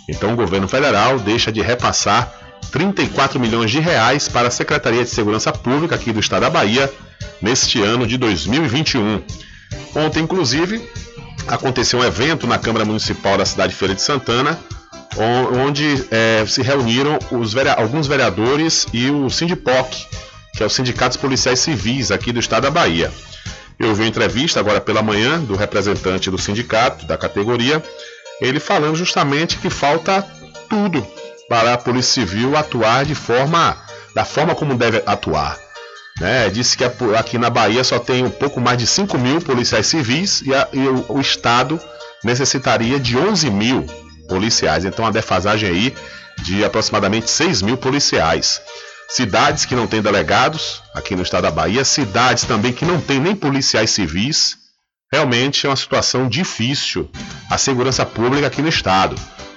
[0.10, 2.32] Então o governo federal deixa de repassar
[2.72, 6.92] 34 milhões de reais para a Secretaria de Segurança Pública aqui do estado da Bahia
[7.42, 9.22] neste ano de 2021.
[9.96, 10.82] Ontem, inclusive,
[11.48, 14.58] aconteceu um evento na Câmara Municipal da cidade de Feira de Santana,
[15.18, 17.18] on- onde eh, se reuniram
[17.78, 19.94] alguns vereadores e o Sindipoc,
[20.58, 23.12] que é o Sindicato dos Policiais Civis aqui do estado da Bahia.
[23.80, 27.82] Eu vi uma entrevista agora pela manhã do representante do sindicato, da categoria,
[28.42, 30.26] ele falando justamente que falta
[30.68, 31.06] tudo
[31.48, 33.78] para a Polícia Civil atuar de forma
[34.16, 35.58] da forma como deve atuar.
[36.20, 36.50] Né?
[36.50, 36.84] Disse que
[37.16, 40.68] aqui na Bahia só tem um pouco mais de 5 mil policiais civis e, a-
[40.74, 41.80] e o, o Estado
[42.24, 43.86] necessitaria de 11 mil
[44.28, 44.84] policiais.
[44.86, 45.96] Então, a defasagem aí
[46.42, 48.60] de aproximadamente 6 mil policiais.
[49.10, 53.20] Cidades que não têm delegados aqui no estado da Bahia, cidades também que não têm
[53.20, 54.58] nem policiais civis,
[55.12, 57.10] Realmente é uma situação difícil
[57.50, 59.16] a segurança pública aqui no estado.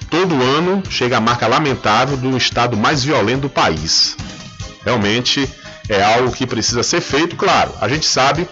[0.09, 4.17] Todo ano chega a marca lamentável do estado mais violento do país.
[4.85, 5.49] Realmente
[5.89, 7.75] é algo que precisa ser feito, claro.
[7.81, 8.49] A gente sabe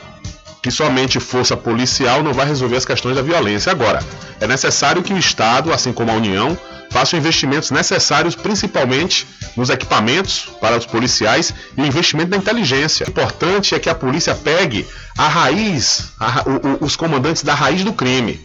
[0.60, 3.70] que somente força policial não vai resolver as questões da violência.
[3.70, 4.00] Agora,
[4.40, 6.58] é necessário que o Estado, assim como a União,
[6.90, 9.26] façam investimentos necessários, principalmente
[9.56, 13.06] nos equipamentos para os policiais e investimento na inteligência.
[13.06, 14.86] O importante é que a polícia pegue
[15.16, 18.40] a raiz, a, o, o, os comandantes da raiz do crime.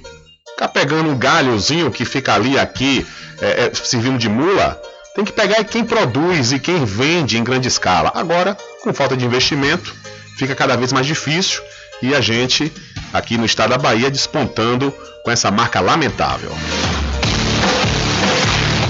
[0.51, 3.05] Ficar pegando um galhozinho que fica ali, aqui,
[3.41, 4.79] é, é, servindo de mula,
[5.15, 8.11] tem que pegar quem produz e quem vende em grande escala.
[8.15, 9.95] Agora, com falta de investimento,
[10.37, 11.61] fica cada vez mais difícil
[12.01, 12.71] e a gente,
[13.13, 16.51] aqui no estado da Bahia, despontando com essa marca lamentável.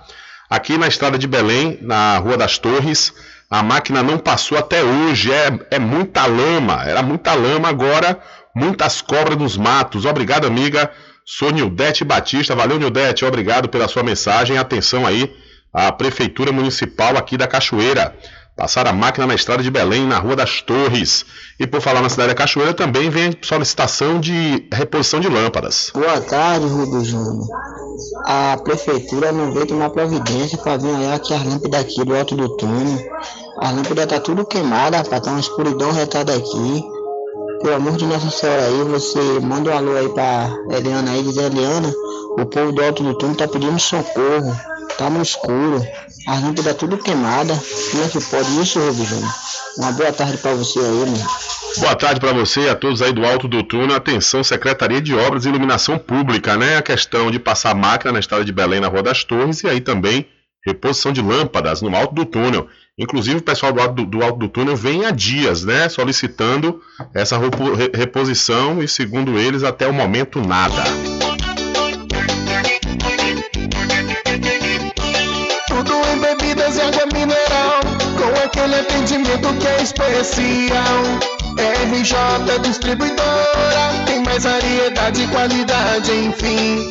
[0.51, 3.13] Aqui na estrada de Belém, na Rua das Torres,
[3.51, 8.21] a máquina não passou até hoje, é, é muita lama, era muita lama, agora
[8.55, 10.05] muitas cobras nos matos.
[10.05, 10.91] Obrigado, amiga.
[11.25, 12.55] Sou Nildete Batista.
[12.55, 13.25] Valeu, Nildete.
[13.25, 14.59] Obrigado pela sua mensagem.
[14.59, 15.35] Atenção aí,
[15.73, 18.15] a Prefeitura Municipal aqui da Cachoeira.
[18.57, 21.27] Passar a máquina na estrada de Belém, na Rua das Torres.
[21.59, 25.91] E por falar na cidade da Cachoeira, também vem solicitação de reposição de lâmpadas.
[25.93, 27.49] Boa tarde, Rubens Júnior.
[28.27, 32.37] A prefeitura não veio tomar providência para vir olhar aqui as lâmpadas aqui do alto
[32.37, 32.99] do túnel.
[33.61, 36.94] A lâmpada tá tudo queimada, rapaz, tá uma escuridão retada aqui.
[37.65, 41.39] Pelo amor de Nossa Senhora aí, você manda um alô aí pra Eliana aí, diz
[41.39, 41.91] Eliana,
[42.37, 44.55] o povo do alto do túnel tá pedindo socorro,
[44.99, 45.83] tá no escuro,
[46.29, 47.59] as lâmpadas tudo queimada.
[47.91, 49.35] Como é que pode isso, Júnior?
[49.79, 51.27] Uma boa tarde pra você aí, mano.
[51.79, 53.97] Boa tarde para você e a todos aí do Alto do Túnel.
[53.97, 56.77] Atenção, Secretaria de Obras e Iluminação Pública, né?
[56.77, 59.81] A questão de passar máquina na estrada de Belém, na Rua das Torres, e aí
[59.81, 60.27] também
[60.67, 62.69] reposição de lâmpadas no Alto do Túnel.
[62.97, 65.89] Inclusive, o pessoal do Alto do, do, Alto do Túnel vem há dias, né?
[65.89, 66.81] Solicitando
[67.13, 67.37] essa
[67.93, 70.85] reposição e, segundo eles, até o momento, nada.
[75.67, 77.81] Tudo em bebidas e água mineral,
[78.17, 81.03] com aquele atendimento que é especial.
[81.91, 86.91] RJ Distribuidora, tem mais variedade e qualidade, enfim.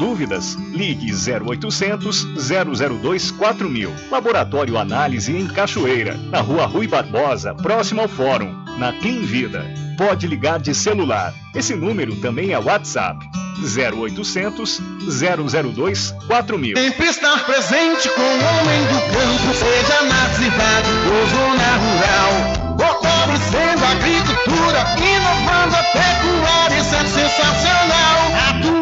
[0.00, 0.54] Dúvidas?
[0.72, 3.92] Ligue 0800 002 4000.
[4.10, 9.62] Laboratório Análise em Cachoeira, na Rua Rui Barbosa, próximo ao Fórum, na Clean Vida.
[9.98, 11.34] Pode ligar de celular.
[11.54, 13.28] Esse número também é WhatsApp.
[13.60, 14.80] 0800
[15.20, 16.76] 002 4000.
[16.78, 22.32] Sempre estar presente com o homem do campo, seja na cidade ou zona rural.
[22.78, 28.79] Fortalecendo a agricultura, inovando a pecuária, isso é sensacional.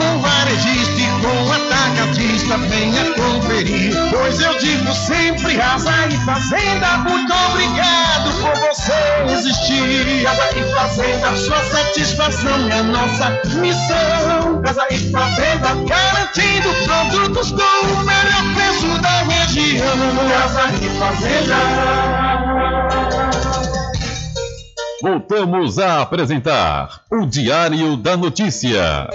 [0.00, 3.94] Com varejista e com atacadista, venha conferir.
[4.10, 8.94] Pois eu digo sempre, Casa e Fazenda, muito obrigado por você
[9.30, 10.24] existir.
[10.24, 14.62] Casa e Fazenda, sua satisfação é nossa missão.
[14.62, 19.96] Casa e Fazenda, garantindo produtos com o melhor preço da região.
[20.30, 21.56] Casa e Fazenda.
[25.02, 29.08] Voltamos a apresentar o Diário da Notícia.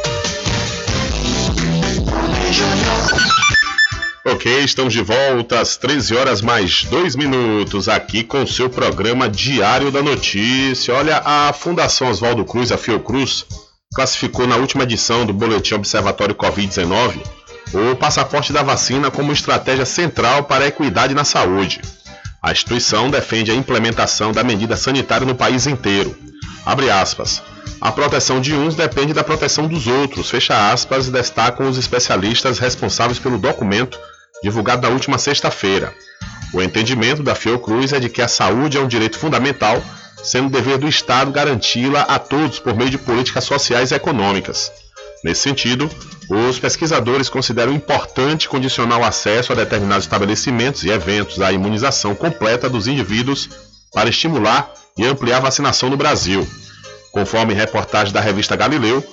[4.27, 9.29] Ok, estamos de volta às 13 horas mais 2 minutos aqui com o seu programa
[9.29, 10.95] Diário da Notícia.
[10.95, 13.45] Olha, a Fundação Oswaldo Cruz, a Fiocruz,
[13.93, 17.21] classificou na última edição do Boletim Observatório Covid-19
[17.71, 21.79] o passaporte da vacina como estratégia central para a equidade na saúde.
[22.41, 26.17] A instituição defende a implementação da medida sanitária no país inteiro.
[26.65, 27.43] Abre aspas.
[27.79, 33.19] A proteção de uns depende da proteção dos outros, fecha aspas, destacam os especialistas responsáveis
[33.19, 33.99] pelo documento
[34.43, 35.93] divulgado na última sexta-feira.
[36.53, 39.81] O entendimento da Fiocruz é de que a saúde é um direito fundamental,
[40.23, 44.71] sendo dever do Estado garanti-la a todos por meio de políticas sociais e econômicas.
[45.23, 45.89] Nesse sentido,
[46.29, 52.69] os pesquisadores consideram importante condicionar o acesso a determinados estabelecimentos e eventos à imunização completa
[52.69, 53.49] dos indivíduos
[53.93, 56.47] para estimular e ampliar a vacinação no Brasil.
[57.11, 59.03] Conforme reportagem da revista Galileu,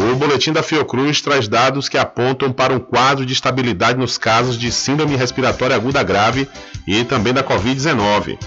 [0.00, 4.58] o boletim da Fiocruz traz dados que apontam para um quadro de estabilidade nos casos
[4.58, 6.48] de síndrome respiratória aguda grave
[6.86, 8.38] e também da Covid-19.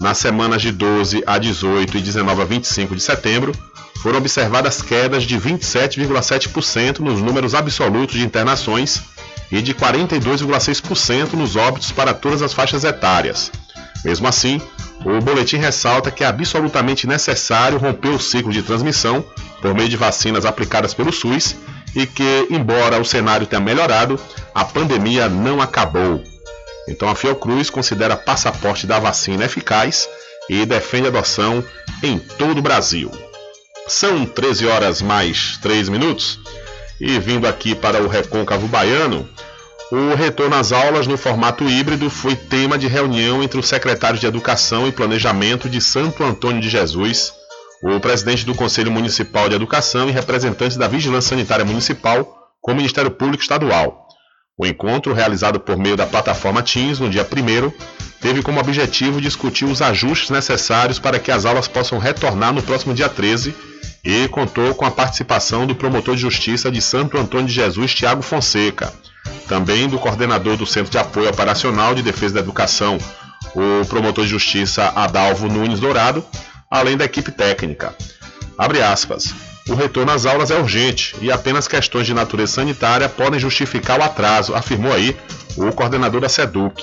[0.00, 3.52] Nas semanas de 12 a 18 e 19 a 25 de setembro,
[4.02, 9.02] foram observadas quedas de 27,7% nos números absolutos de internações
[9.52, 13.50] e de 42,6% nos óbitos para todas as faixas etárias.
[14.06, 14.62] Mesmo assim,
[15.04, 19.24] o boletim ressalta que é absolutamente necessário romper o ciclo de transmissão
[19.60, 21.56] por meio de vacinas aplicadas pelo SUS
[21.92, 24.16] e que, embora o cenário tenha melhorado,
[24.54, 26.22] a pandemia não acabou.
[26.88, 30.08] Então a Fiocruz considera passaporte da vacina eficaz
[30.48, 31.64] e defende adoção
[32.00, 33.10] em todo o Brasil.
[33.88, 36.38] São 13 horas mais 3 minutos
[37.00, 39.28] e vindo aqui para o Recôncavo Baiano,
[39.90, 44.26] o retorno às aulas no formato híbrido foi tema de reunião entre os secretários de
[44.26, 47.32] Educação e Planejamento de Santo Antônio de Jesus,
[47.82, 52.74] o presidente do Conselho Municipal de Educação e representantes da Vigilância Sanitária Municipal com o
[52.74, 54.08] Ministério Público Estadual.
[54.58, 57.70] O encontro, realizado por meio da plataforma Teams no dia 1
[58.20, 62.92] teve como objetivo discutir os ajustes necessários para que as aulas possam retornar no próximo
[62.92, 63.54] dia 13
[64.02, 68.22] e contou com a participação do promotor de justiça de Santo Antônio de Jesus, Tiago
[68.22, 68.92] Fonseca,
[69.48, 72.98] também do coordenador do Centro de Apoio Operacional de Defesa da Educação,
[73.54, 76.24] o promotor de justiça Adalvo Nunes Dourado,
[76.70, 77.94] além da equipe técnica.
[78.58, 79.34] Abre aspas.
[79.68, 84.02] O retorno às aulas é urgente e apenas questões de natureza sanitária podem justificar o
[84.02, 85.16] atraso, afirmou aí
[85.56, 86.82] o coordenador da SEDUC.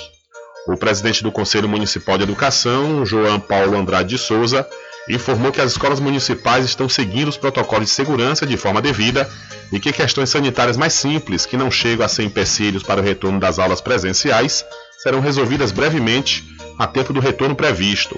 [0.67, 4.67] O presidente do Conselho Municipal de Educação, João Paulo Andrade de Souza,
[5.09, 9.29] informou que as escolas municipais estão seguindo os protocolos de segurança de forma devida
[9.71, 13.39] e que questões sanitárias mais simples, que não chegam a ser empecilhos para o retorno
[13.39, 14.63] das aulas presenciais,
[14.97, 16.43] serão resolvidas brevemente
[16.77, 18.17] a tempo do retorno previsto.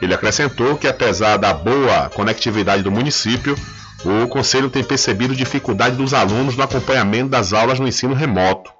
[0.00, 3.56] Ele acrescentou que, apesar da boa conectividade do município,
[4.04, 8.70] o Conselho tem percebido dificuldade dos alunos no acompanhamento das aulas no ensino remoto.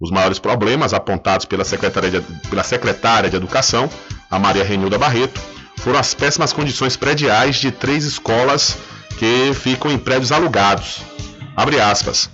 [0.00, 3.88] Os maiores problemas apontados pela secretária de, pela secretária de Educação,
[4.30, 5.40] a Maria Renilda Barreto,
[5.78, 8.76] foram as péssimas condições prediais de três escolas
[9.18, 11.02] que ficam em prédios alugados.
[11.56, 12.30] Abre aspas.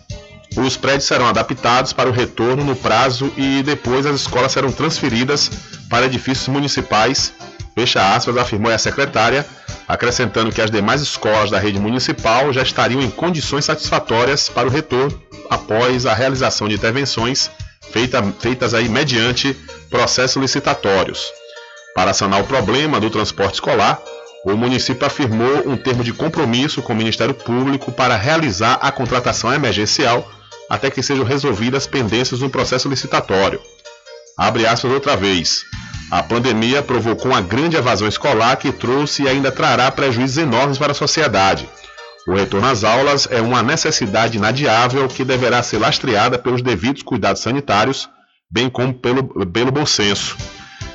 [0.57, 5.51] Os prédios serão adaptados para o retorno no prazo e depois as escolas serão transferidas
[5.88, 7.32] para edifícios municipais,
[7.74, 9.47] fecha aspas, afirmou a secretária,
[9.86, 14.70] acrescentando que as demais escolas da rede municipal já estariam em condições satisfatórias para o
[14.70, 17.51] retorno após a realização de intervenções
[17.91, 19.55] feita, feitas aí mediante
[19.88, 21.39] processos licitatórios.
[22.01, 24.01] Para sanar o problema do transporte escolar,
[24.46, 29.53] o município afirmou um termo de compromisso com o Ministério Público para realizar a contratação
[29.53, 30.26] emergencial
[30.70, 33.61] até que sejam resolvidas pendências no processo licitatório.
[34.34, 35.66] Abre aspas outra vez.
[36.11, 40.92] A pandemia provocou uma grande evasão escolar que trouxe e ainda trará prejuízos enormes para
[40.92, 41.68] a sociedade.
[42.26, 47.42] O retorno às aulas é uma necessidade inadiável que deverá ser lastreada pelos devidos cuidados
[47.42, 48.09] sanitários,
[48.51, 50.34] bem como pelo, pelo bom senso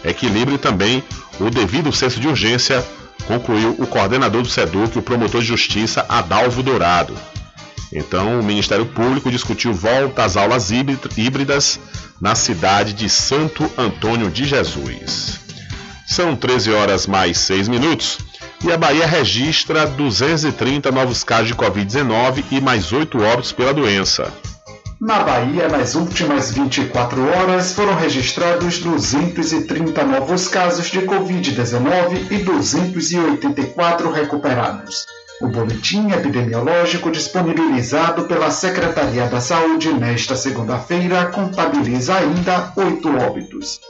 [0.06, 1.03] equilibre também
[1.39, 2.86] o devido senso de urgência,
[3.28, 7.16] concluiu o coordenador do SEDUC, o promotor de justiça Adalvo Dourado.
[7.91, 11.80] Então, o Ministério Público discutiu volta às aulas híbridas
[12.20, 15.39] na cidade de Santo Antônio de Jesus.
[16.06, 18.20] São 13 horas mais 6 minutos
[18.64, 24.32] e a Bahia registra 230 novos casos de Covid-19 e mais 8 óbitos pela doença.
[25.00, 34.10] Na Bahia, nas últimas 24 horas, foram registrados 230 novos casos de Covid-19 e 284
[34.10, 35.06] recuperados.
[35.41, 43.82] O boletim epidemiológico disponibilizado pela Secretaria da Saúde nesta segunda-feira contabiliza ainda oito óbitos.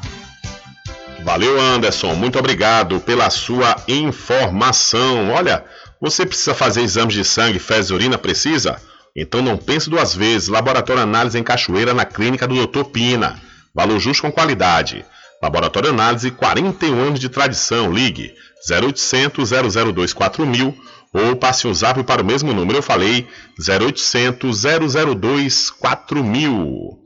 [1.24, 2.13] Valeu, Anderson.
[2.15, 5.30] Muito obrigado pela sua informação.
[5.32, 5.65] Olha,
[6.00, 8.18] você precisa fazer exames de sangue, fezes urina?
[8.18, 8.80] Precisa?
[9.16, 10.48] Então não pense duas vezes.
[10.48, 12.84] Laboratório Análise em Cachoeira, na clínica do Dr.
[12.84, 13.41] Pina.
[13.74, 15.04] Valor justo com qualidade.
[15.41, 17.91] Laboratório Análise, 41 anos de tradição.
[17.91, 18.34] Ligue
[18.70, 20.78] 0800 002 4000
[21.14, 22.78] ou passe um zap para o mesmo número.
[22.78, 23.28] Eu falei
[23.60, 24.62] 0800
[25.16, 27.00] 002 4000.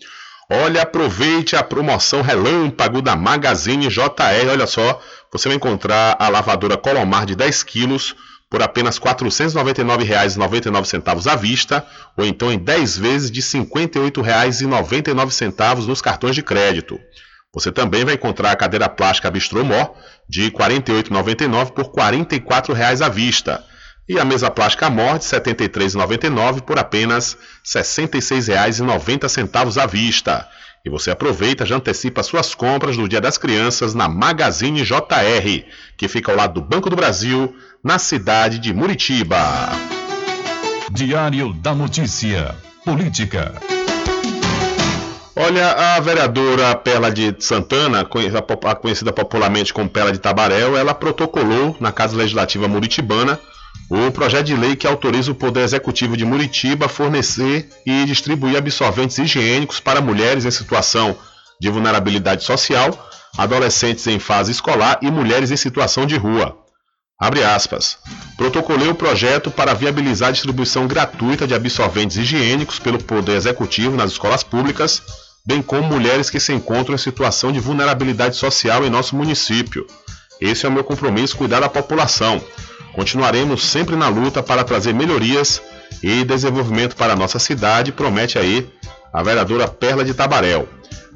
[0.49, 4.49] Olha, aproveite a promoção relâmpago da Magazine JR.
[4.49, 8.15] Olha só, você vai encontrar a lavadora Colomar de 10 quilos
[8.51, 11.87] por apenas R$ 499,99 à vista,
[12.17, 16.99] ou então em 10 vezes de R$ 58,99 nos cartões de crédito.
[17.53, 19.95] Você também vai encontrar a cadeira plástica Bistromó
[20.27, 23.63] de R$ 48,99 por R$ 44,00 à vista.
[24.09, 27.39] E a mesa plástica Amor de R$ 73,99 por apenas R$
[27.81, 30.45] 66,90 à vista.
[30.83, 35.63] E você aproveita, já antecipa suas compras no Dia das Crianças na Magazine JR,
[35.95, 39.69] que fica ao lado do Banco do Brasil, na cidade de Muritiba.
[40.91, 42.55] Diário da Notícia.
[42.85, 43.53] Política.
[45.35, 51.91] Olha, a vereadora Pela de Santana, conhecida popularmente como Pela de Tabaréu, ela protocolou na
[51.91, 53.39] Casa Legislativa Muritibana
[53.89, 58.57] o projeto de lei que autoriza o Poder Executivo de Muritiba a fornecer e distribuir
[58.57, 61.15] absorventes higiênicos para mulheres em situação
[61.59, 66.61] de vulnerabilidade social, adolescentes em fase escolar e mulheres em situação de rua.
[67.21, 67.99] Abre aspas.
[68.35, 74.13] protocolei o projeto para viabilizar a distribuição gratuita de absorventes higiênicos pelo Poder Executivo nas
[74.13, 75.03] escolas públicas,
[75.45, 79.85] bem como mulheres que se encontram em situação de vulnerabilidade social em nosso município.
[80.41, 82.41] Esse é o meu compromisso, cuidar da população.
[82.95, 85.61] Continuaremos sempre na luta para trazer melhorias
[86.01, 88.67] e desenvolvimento para a nossa cidade, promete aí
[89.13, 90.67] a vereadora Perla de Tabaréu.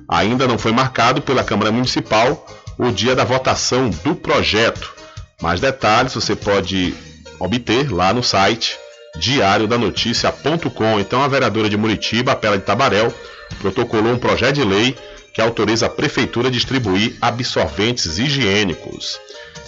[0.08, 2.46] Ainda não foi marcado pela Câmara Municipal
[2.78, 4.95] o dia da votação do projeto.
[5.42, 6.96] Mais detalhes você pode
[7.40, 8.78] obter lá no site
[9.18, 11.00] diariodanoticia.com.
[11.00, 13.14] Então a vereadora de Muritiba, a Perla de Tabaréu,
[13.60, 14.96] protocolou um projeto de lei
[15.34, 19.20] que autoriza a prefeitura a distribuir absorventes higiênicos.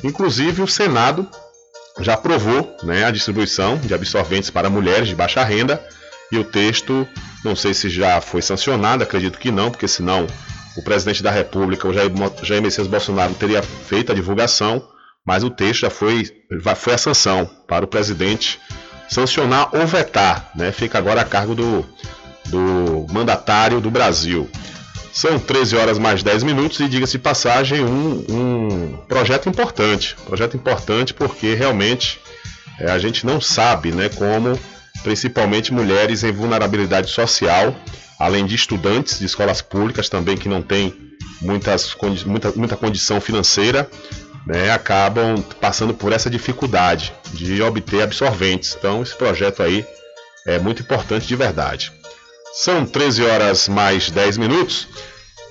[0.04, 1.28] Inclusive o Senado
[2.00, 5.84] já aprovou né, a distribuição de absorventes para mulheres de baixa renda
[6.32, 7.08] e o texto,
[7.44, 10.28] não sei se já foi sancionado, acredito que não, porque senão
[10.76, 12.12] o presidente da República, o Jair,
[12.44, 14.88] Jair Messias Bolsonaro, teria feito a divulgação,
[15.28, 16.26] mas o texto já foi,
[16.78, 18.62] foi a sanção para o presidente
[19.10, 20.72] sancionar ou vetar, né?
[20.72, 21.86] Fica agora a cargo do,
[22.46, 24.50] do mandatário do Brasil.
[25.12, 30.16] São 13 horas mais 10 minutos e diga-se passagem, um, um, projeto importante.
[30.26, 32.22] Projeto importante porque realmente
[32.80, 34.58] é, a gente não sabe né, como,
[35.04, 37.76] principalmente mulheres em vulnerabilidade social,
[38.18, 40.94] além de estudantes de escolas públicas também que não têm
[41.42, 43.90] muitas, muita, muita condição financeira,
[44.48, 48.76] né, acabam passando por essa dificuldade de obter absorventes.
[48.80, 49.86] Então esse projeto aí
[50.46, 51.92] é muito importante de verdade.
[52.54, 54.88] São 13 horas mais 10 minutos.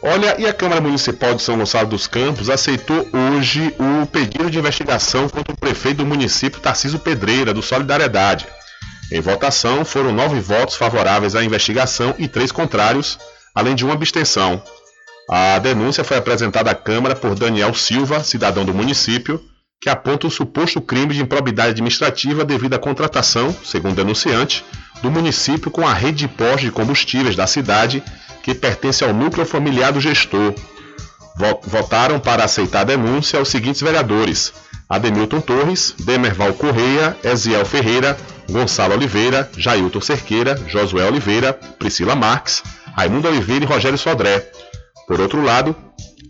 [0.03, 4.59] Olha, e a Câmara Municipal de São Gonçalo dos Campos aceitou hoje o pedido de
[4.59, 8.47] investigação contra o prefeito do município, Tarciso Pedreira, do Solidariedade.
[9.13, 13.19] Em votação, foram nove votos favoráveis à investigação e três contrários,
[13.55, 14.63] além de uma abstenção.
[15.29, 19.43] A denúncia foi apresentada à Câmara por Daniel Silva, cidadão do município,
[19.81, 24.65] que aponta o suposto crime de improbidade administrativa devido à contratação, segundo o denunciante,
[25.03, 28.03] do município com a rede de postos de combustíveis da cidade,
[28.43, 30.55] que pertence ao núcleo familiar do gestor.
[31.65, 34.55] Votaram para aceitar a denúncia os seguintes vereadores:
[34.89, 38.17] Ademilton Torres, Demerval Correia, Eziel Ferreira,
[38.49, 42.63] Gonçalo Oliveira, Jailton Cerqueira, Josué Oliveira, Priscila Marques,
[42.97, 44.49] Raimundo Oliveira e Rogério Sodré.
[45.07, 45.75] Por outro lado,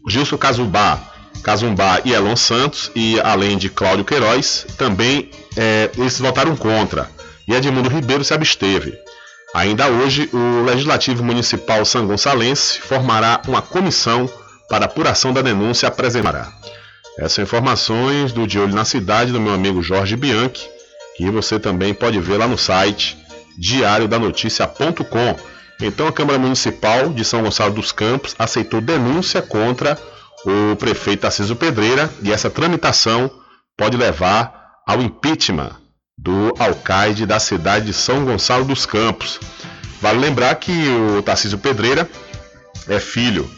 [0.09, 1.01] Gilson Casubá,
[1.43, 7.11] Cazumbá e Elon Santos, e além de Cláudio Queiroz, também é, eles votaram contra
[7.47, 8.99] e Edmundo Ribeiro se absteve.
[9.55, 14.29] Ainda hoje, o Legislativo Municipal São Gonçalense formará uma comissão
[14.68, 16.53] para apuração da denúncia apresentará.
[17.18, 20.68] Essas informações do De Olho na Cidade do meu amigo Jorge Bianchi,
[21.16, 23.16] que você também pode ver lá no site
[23.59, 25.37] diariodanoticia.com.
[25.81, 29.99] Então a Câmara Municipal de São Gonçalo dos Campos aceitou denúncia contra
[30.45, 33.31] o prefeito Tarcísio Pedreira e essa tramitação
[33.77, 35.77] pode levar ao impeachment
[36.16, 39.39] do alcaide da cidade de São Gonçalo dos Campos.
[40.01, 40.72] Vale lembrar que
[41.18, 42.09] o Tarcísio Pedreira
[42.89, 43.51] é filho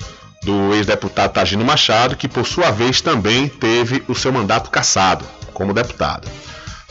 [0.42, 5.74] do ex-deputado Tagino Machado, que por sua vez também teve o seu mandato cassado como
[5.74, 6.28] deputado.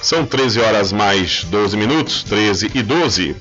[0.02, 3.36] São 13 horas mais 12 minutos, 13 e 12.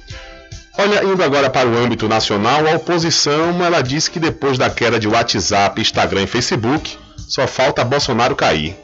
[0.79, 4.99] Olha, indo agora para o âmbito nacional, a oposição ela disse que depois da queda
[4.99, 6.99] de WhatsApp, Instagram e Facebook,
[7.29, 8.77] só falta Bolsonaro cair.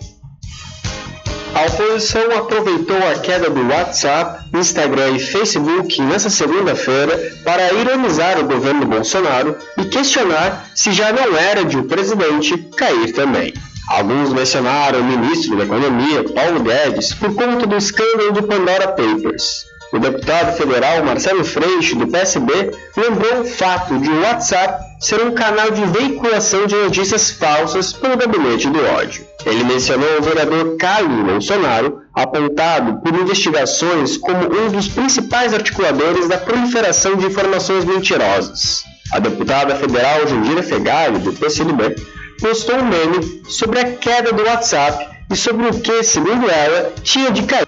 [1.54, 7.14] A oposição aproveitou a queda do WhatsApp, Instagram e Facebook nesta segunda-feira
[7.44, 13.12] para ironizar o governo Bolsonaro e questionar se já não era de o presidente cair
[13.12, 13.52] também.
[13.90, 19.71] Alguns mencionaram o ministro da Economia, Paulo Guedes, por conta do escândalo do Pandora Papers.
[19.92, 25.32] O deputado federal Marcelo Freixo, do PSB, lembrou o fato de o WhatsApp ser um
[25.32, 29.26] canal de veiculação de notícias falsas pelo gabinete do ódio.
[29.44, 36.38] Ele mencionou o vereador Carlos Bolsonaro, apontado por investigações como um dos principais articuladores da
[36.38, 38.84] proliferação de informações mentirosas.
[39.12, 41.96] A deputada federal Jandira Fegali, do PCdoB,
[42.40, 47.30] postou um meme sobre a queda do WhatsApp e sobre o que, segundo ela, tinha
[47.30, 47.66] de cair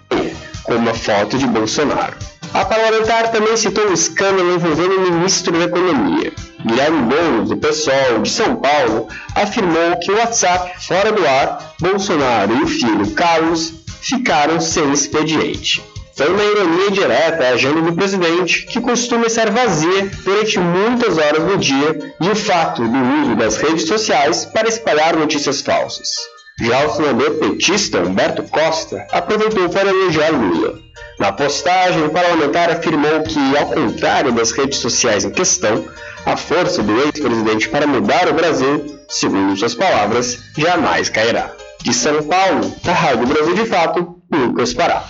[0.64, 2.16] com uma foto de Bolsonaro.
[2.52, 6.32] A parlamentar também citou um escândalo envolvendo o ministro da Economia.
[6.64, 12.56] Guilherme Boulos, do PSOL de São Paulo, afirmou que o WhatsApp fora do ar, Bolsonaro
[12.56, 15.82] e o filho Carlos ficaram sem expediente.
[16.16, 21.42] Foi uma ironia direta a agenda do presidente, que costuma estar vazia durante muitas horas
[21.42, 26.33] do dia, e o fato do uso das redes sociais para espalhar notícias falsas.
[26.60, 30.78] Já o senador petista Humberto Costa aproveitou para elogiar Lula.
[31.18, 35.84] Na postagem, o parlamentar afirmou que, ao contrário das redes sociais em questão,
[36.24, 41.50] a força do ex-presidente para mudar o Brasil, segundo suas palavras, jamais cairá.
[41.82, 45.04] De São Paulo, da Rádio Brasil de Fato, Lucas Pará.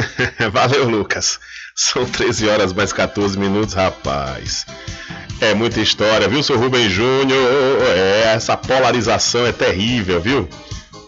[0.52, 1.40] Valeu, Lucas.
[1.74, 4.66] São 13 horas mais 14 minutos, rapaz.
[5.40, 7.48] É muita história, viu, seu Rubem Júnior?
[7.96, 10.48] É, essa polarização é terrível, viu?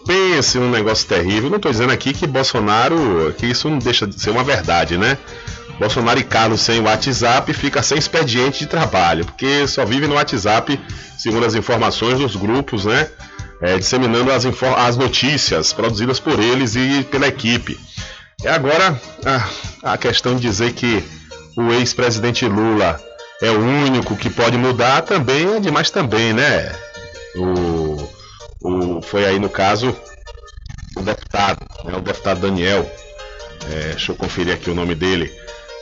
[0.05, 1.49] Pense num negócio terrível.
[1.49, 5.17] Não estou dizendo aqui que Bolsonaro, que isso não deixa de ser uma verdade, né?
[5.79, 10.79] Bolsonaro e Carlos sem WhatsApp fica sem expediente de trabalho, porque só vive no WhatsApp,
[11.17, 13.09] segundo as informações dos grupos, né?
[13.61, 17.79] É, disseminando as, as notícias produzidas por eles e pela equipe.
[18.43, 21.03] E agora a, a questão de dizer que
[21.55, 22.99] o ex-presidente Lula
[23.41, 26.71] é o único que pode mudar também é demais também, né?
[27.35, 28.09] O,
[28.63, 29.95] o, foi aí no caso
[30.95, 32.89] o deputado, né, o deputado Daniel.
[33.71, 35.31] É, deixa eu conferir aqui o nome dele,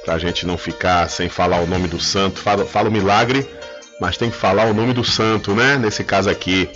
[0.05, 2.39] para a gente não ficar sem falar o nome do santo.
[2.39, 3.47] Fala, fala o milagre,
[3.99, 5.77] mas tem que falar o nome do santo, né?
[5.77, 6.69] Nesse caso aqui,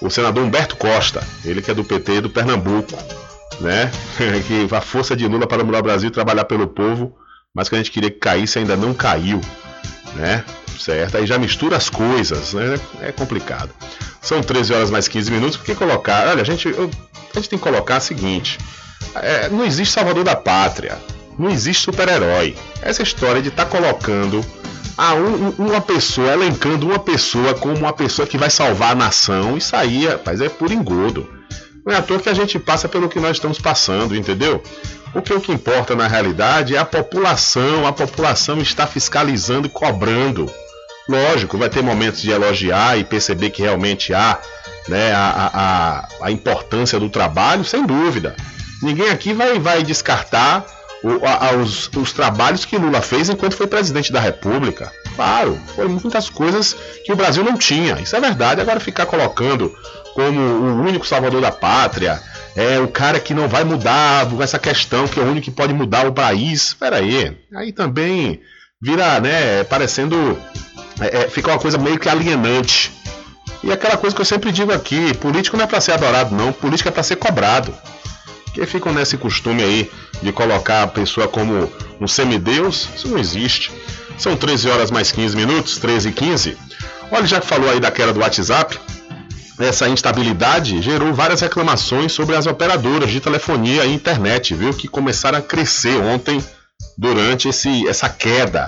[0.00, 2.96] o senador Humberto Costa, ele que é do PT do Pernambuco,
[3.60, 3.90] né?
[4.46, 7.16] que a força de Lula para mudar o Brasil trabalhar pelo povo,
[7.54, 9.40] mas que a gente queria que caísse ainda não caiu,
[10.14, 10.44] né?
[10.78, 11.16] Certo?
[11.16, 12.78] Aí já mistura as coisas, né?
[13.00, 13.70] É complicado.
[14.20, 16.28] São 13 horas mais 15 minutos, porque colocar.
[16.28, 16.90] Olha, a gente, eu,
[17.34, 18.58] a gente tem que colocar o seguinte:
[19.14, 20.98] é, não existe salvador da pátria,
[21.38, 22.56] não existe super-herói.
[22.80, 24.44] Essa história de estar tá colocando
[24.96, 29.56] a um, uma pessoa, elencando uma pessoa como uma pessoa que vai salvar a nação,
[29.56, 31.28] isso aí, rapaz, é por engodo.
[31.84, 34.62] Não é à toa que a gente passa pelo que nós estamos passando, entendeu?
[35.12, 40.50] Porque o que importa na realidade é a população, a população está fiscalizando e cobrando.
[41.08, 44.38] Lógico, vai ter momentos de elogiar e perceber que realmente há
[44.88, 48.36] né, a, a, a importância do trabalho, sem dúvida.
[48.80, 50.64] Ninguém aqui vai, vai descartar
[51.02, 54.92] o, a, os, os trabalhos que Lula fez enquanto foi presidente da República.
[55.14, 56.74] Claro, foi muitas coisas
[57.04, 58.00] que o Brasil não tinha.
[58.00, 58.60] Isso é verdade.
[58.60, 59.76] Agora ficar colocando
[60.14, 62.20] como o único salvador da pátria,
[62.54, 65.72] é o cara que não vai mudar essa questão, que é o único que pode
[65.72, 66.68] mudar o país.
[66.68, 67.36] Espera aí.
[67.54, 68.40] Aí também
[68.80, 70.38] vira, né, parecendo.
[71.00, 72.92] É, é, fica uma coisa meio que alienante.
[73.62, 76.52] E aquela coisa que eu sempre digo aqui: político não é para ser adorado, não.
[76.52, 77.74] Político é para ser cobrado.
[78.52, 79.90] Que ficam nesse costume aí
[80.22, 83.72] de colocar a pessoa como um semideus, isso não existe.
[84.18, 86.58] São 13 horas mais 15 minutos, 13 e 15.
[87.10, 88.78] Olha, já que falou aí da queda do WhatsApp,
[89.62, 95.38] essa instabilidade gerou várias reclamações sobre as operadoras de telefonia e internet, viu, que começaram
[95.38, 96.42] a crescer ontem
[96.98, 98.66] durante esse, essa queda,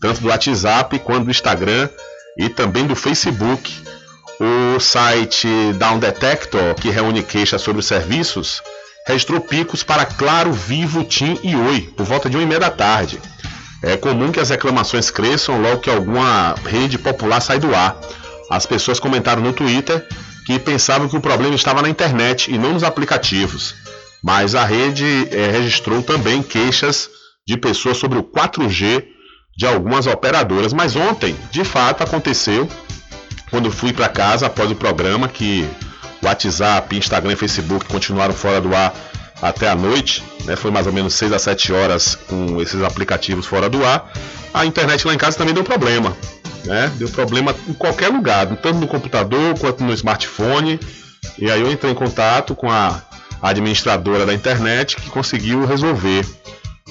[0.00, 1.88] tanto do WhatsApp quanto do Instagram
[2.36, 3.72] e também do Facebook.
[4.40, 8.60] O site Down Detector, que reúne queixas sobre os serviços,
[9.06, 12.70] registrou picos para Claro, Vivo, TIM e Oi, por volta de 1 e meia da
[12.70, 13.20] tarde.
[13.80, 17.96] É comum que as reclamações cresçam logo que alguma rede popular sai do ar.
[18.50, 20.04] As pessoas comentaram no Twitter
[20.46, 23.74] que pensavam que o problema estava na internet e não nos aplicativos.
[24.22, 27.08] Mas a rede é, registrou também queixas
[27.46, 29.04] de pessoas sobre o 4G
[29.56, 30.72] de algumas operadoras.
[30.72, 32.68] Mas ontem, de fato, aconteceu
[33.50, 35.68] quando fui para casa após o programa que
[36.22, 38.94] WhatsApp, Instagram e Facebook continuaram fora do ar
[39.40, 40.54] até a noite, né?
[40.54, 44.12] foi mais ou menos 6 a 7 horas com esses aplicativos fora do ar.
[44.54, 46.16] A internet lá em casa também deu problema
[46.64, 46.92] né?
[46.96, 50.78] Deu problema em qualquer lugar, tanto no computador quanto no smartphone.
[51.38, 53.02] E aí eu entrei em contato com a
[53.40, 56.24] administradora da internet que conseguiu resolver,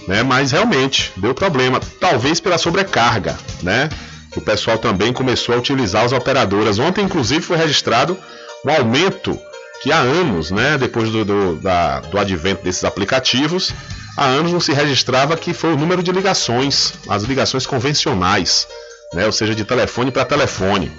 [0.07, 0.23] né?
[0.23, 3.89] Mas realmente deu problema, talvez pela sobrecarga, né?
[4.35, 6.79] O pessoal também começou a utilizar as operadoras.
[6.79, 8.17] Ontem, inclusive, foi registrado
[8.65, 9.37] um aumento
[9.81, 10.77] que há anos, né?
[10.77, 13.73] Depois do, do, da, do advento desses aplicativos,
[14.17, 18.67] há anos não se registrava que foi o número de ligações, as ligações convencionais
[19.13, 20.91] né, ou seja, de telefone para telefone.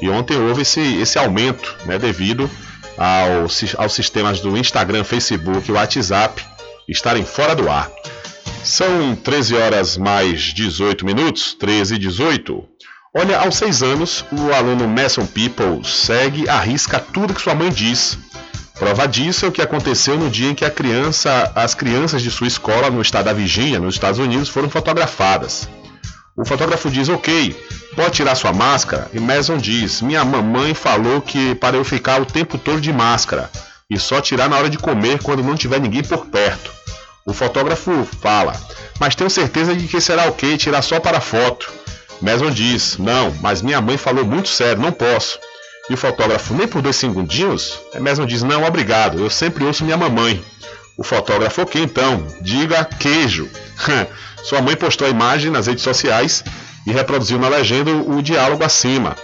[0.00, 2.50] E ontem houve esse, esse aumento né, devido
[2.96, 3.46] ao,
[3.78, 6.42] aos sistemas do Instagram, Facebook e WhatsApp
[6.88, 7.90] estarem fora do ar.
[8.64, 12.64] São 13 horas mais 18 minutos, 13 e 18.
[13.14, 17.70] Olha, aos 6 anos, o aluno Mason People segue a risca tudo que sua mãe
[17.70, 18.18] diz.
[18.78, 22.46] Prova disso é o que aconteceu no dia em que criança, as crianças de sua
[22.46, 25.68] escola no estado da Virgínia, nos Estados Unidos, foram fotografadas.
[26.34, 27.54] O fotógrafo diz: Ok,
[27.94, 29.10] pode tirar sua máscara?
[29.12, 33.50] E Mason diz: Minha mamãe falou que para eu ficar o tempo todo de máscara
[33.90, 36.72] e só tirar na hora de comer quando não tiver ninguém por perto.
[37.26, 38.58] O fotógrafo fala:
[38.98, 41.70] Mas tenho certeza de que será ok tirar só para foto.
[42.22, 45.38] Mason diz: Não, mas minha mãe falou muito sério, não posso.
[45.90, 47.78] E o fotógrafo: Nem por dois segundinhos?
[48.00, 50.42] Mason diz: Não, obrigado, eu sempre ouço minha mamãe.
[50.96, 53.48] O fotógrafo: Ok, então, diga queijo.
[54.42, 56.42] Sua mãe postou a imagem nas redes sociais
[56.86, 59.16] e reproduziu na legenda o diálogo acima.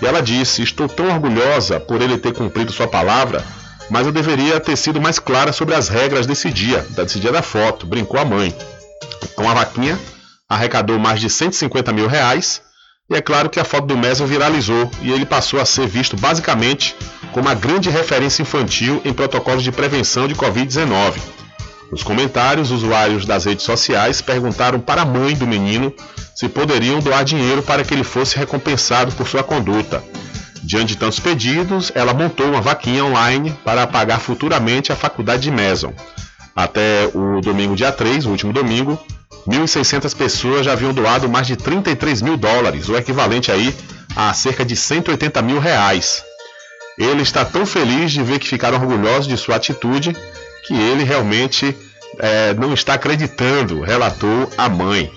[0.00, 3.44] E ela disse: Estou tão orgulhosa por ele ter cumprido sua palavra.
[3.90, 7.40] mas eu deveria ter sido mais clara sobre as regras desse dia, desse dia da
[7.40, 8.54] foto, brincou a mãe.
[9.34, 9.98] Com a vaquinha,
[10.46, 12.60] arrecadou mais de 150 mil reais,
[13.10, 16.16] e é claro que a foto do Messi viralizou e ele passou a ser visto
[16.16, 16.94] basicamente
[17.32, 21.14] como uma grande referência infantil em protocolos de prevenção de Covid-19.
[21.90, 25.92] Nos comentários, usuários das redes sociais perguntaram para a mãe do menino
[26.34, 30.04] se poderiam doar dinheiro para que ele fosse recompensado por sua conduta.
[30.62, 35.50] Diante de tantos pedidos, ela montou uma vaquinha online para pagar futuramente a faculdade de
[35.50, 35.94] Mason.
[36.54, 39.00] Até o domingo dia 3, o último domingo,
[39.48, 43.74] 1.600 pessoas já haviam doado mais de 33 mil dólares, o equivalente aí
[44.14, 46.22] a cerca de 180 mil reais.
[46.98, 50.14] Ele está tão feliz de ver que ficaram orgulhosos de sua atitude
[50.66, 51.74] que ele realmente
[52.18, 55.10] é, não está acreditando, relatou a mãe.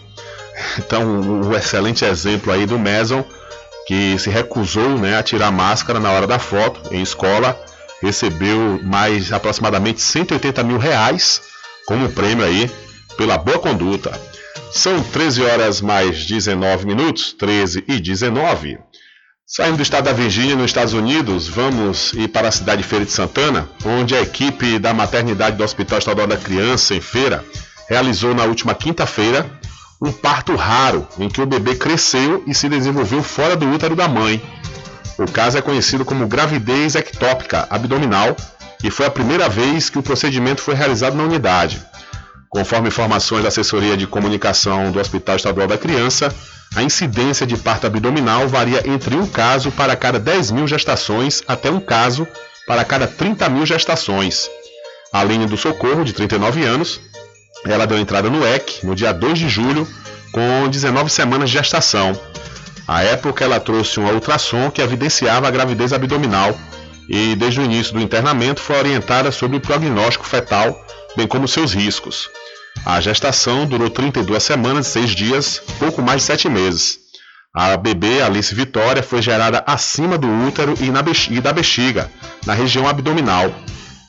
[0.77, 3.25] Então, um excelente exemplo aí do Mason,
[3.87, 7.59] que se recusou né, a tirar máscara na hora da foto em escola,
[8.01, 11.41] recebeu mais aproximadamente 180 mil reais
[11.85, 12.69] como prêmio aí
[13.21, 14.19] pela boa conduta.
[14.71, 18.79] São 13 horas mais 19 minutos, 13 e 19.
[19.45, 23.05] Saindo do estado da Virgínia, nos Estados Unidos, vamos ir para a cidade de Feira
[23.05, 27.45] de Santana, onde a equipe da maternidade do Hospital Estadual da Criança, em Feira,
[27.87, 29.45] realizou na última quinta-feira
[30.01, 34.07] um parto raro, em que o bebê cresceu e se desenvolveu fora do útero da
[34.07, 34.41] mãe.
[35.19, 38.35] O caso é conhecido como gravidez ectópica abdominal
[38.83, 41.90] e foi a primeira vez que o procedimento foi realizado na unidade.
[42.51, 46.35] Conforme informações da assessoria de comunicação do Hospital Estadual da Criança,
[46.75, 51.71] a incidência de parto abdominal varia entre um caso para cada 10 mil gestações até
[51.71, 52.27] um caso
[52.67, 54.49] para cada 30 mil gestações.
[55.13, 56.99] A linha do Socorro, de 39 anos,
[57.65, 59.87] ela deu entrada no EC no dia 2 de julho,
[60.33, 62.11] com 19 semanas de gestação.
[62.85, 66.53] À época, ela trouxe um ultrassom que evidenciava a gravidez abdominal
[67.07, 71.71] e, desde o início do internamento, foi orientada sobre o prognóstico fetal, bem como seus
[71.71, 72.29] riscos.
[72.85, 76.99] A gestação durou 32 semanas e 6 dias, pouco mais de 7 meses.
[77.53, 82.09] A bebê Alice Vitória foi gerada acima do útero e, na e da bexiga,
[82.45, 83.53] na região abdominal.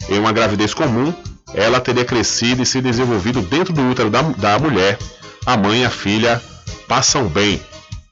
[0.08, 1.12] Em uma gravidez comum,
[1.52, 4.96] ela teria crescido e se desenvolvido dentro do útero da, da mulher.
[5.44, 6.40] A mãe e a filha
[6.86, 7.60] passam bem.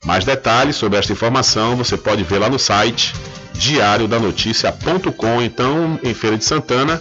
[0.04, 3.14] Mais detalhes sobre esta informação você pode ver lá no site
[3.54, 5.42] diariodanoticia.com.
[5.42, 7.00] Então, em Feira de Santana,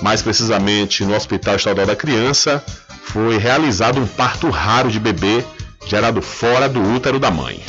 [0.00, 2.64] mais precisamente no Hospital Estadual da Criança,
[3.06, 5.42] foi realizado um parto raro de bebê
[5.86, 7.62] gerado fora do útero da mãe.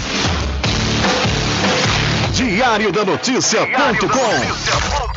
[2.34, 5.16] Diário da Notícia.com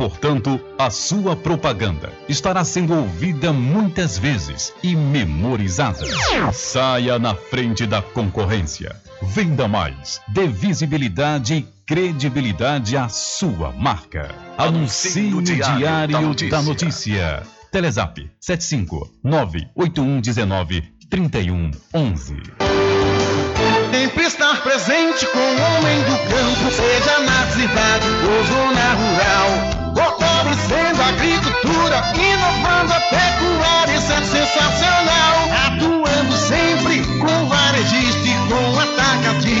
[0.00, 6.06] Portanto, a sua propaganda estará sendo ouvida muitas vezes e memorizada.
[6.54, 8.96] Saia na frente da concorrência.
[9.20, 10.18] Venda mais.
[10.26, 14.34] Dê visibilidade e credibilidade à sua marca.
[14.56, 16.50] Anuncie no Diário da Notícia.
[16.50, 17.42] Da Notícia.
[17.70, 22.36] Telezap 75 98119 3111.
[23.92, 29.89] Sempre estar presente com o homem do campo, seja na cidade ou zona rural.
[31.10, 35.99] Agricultura, inovando a pecuária, isso é sensacional.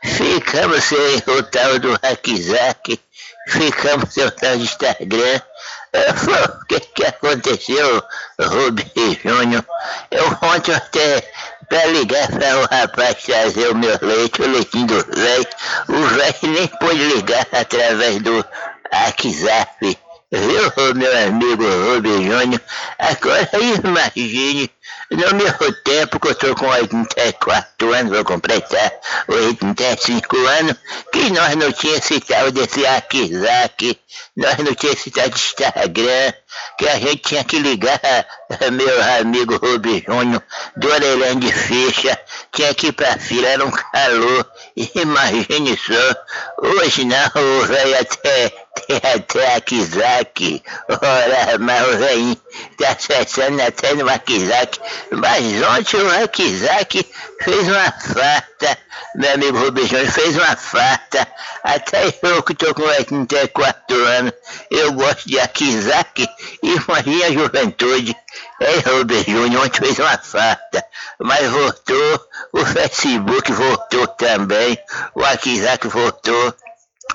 [0.06, 3.00] Ficamos sem o tal do Hackzack,
[3.48, 5.40] ficamos sem o tal do Instagram.
[5.96, 8.02] O que, que aconteceu,
[8.38, 8.84] Rubi
[9.24, 9.64] Júnior?
[10.10, 11.22] Eu ontem até
[11.68, 15.46] para ligar para o rapaz trazer o meu leite, o leitinho do velho,
[15.88, 18.44] o velho nem pôde ligar através do
[18.92, 19.98] WhatsApp.
[20.30, 22.60] Viu, meu amigo Rubi Júnior?
[22.98, 24.70] Agora imagine
[25.10, 28.92] no meu tempo, que eu estou com 84 anos, vou completar
[29.28, 30.74] 85 anos,
[31.12, 34.00] que nós não tínhamos esse tal desse WhatsApp,
[34.36, 36.32] nós não tínhamos esse tal de Instagram,
[36.78, 38.00] que a gente tinha que ligar,
[38.72, 40.42] meu amigo Rubi Júnior,
[40.76, 42.18] do orelhão de ficha,
[42.52, 44.50] tinha que ir pra fila, era um calor,
[44.94, 48.48] imagine só, hoje não, o velho até,
[48.86, 52.36] tem até WhatsApp, ora, mas o velho
[52.78, 54.78] tá acessando até no WhatsApp,
[55.10, 57.06] mas ontem o Akizak
[57.42, 58.78] fez uma farta,
[59.16, 61.26] meu amigo Rubens Júnior fez uma farta.
[61.62, 64.32] Até eu que estou com 84 anos,
[64.70, 66.28] eu gosto de Akizak
[66.62, 68.16] e imagina a juventude.
[68.60, 70.84] Ei, Rubens Júnior, ontem fez uma farta,
[71.18, 74.78] mas voltou, o Facebook voltou também,
[75.14, 76.54] o Akizak voltou.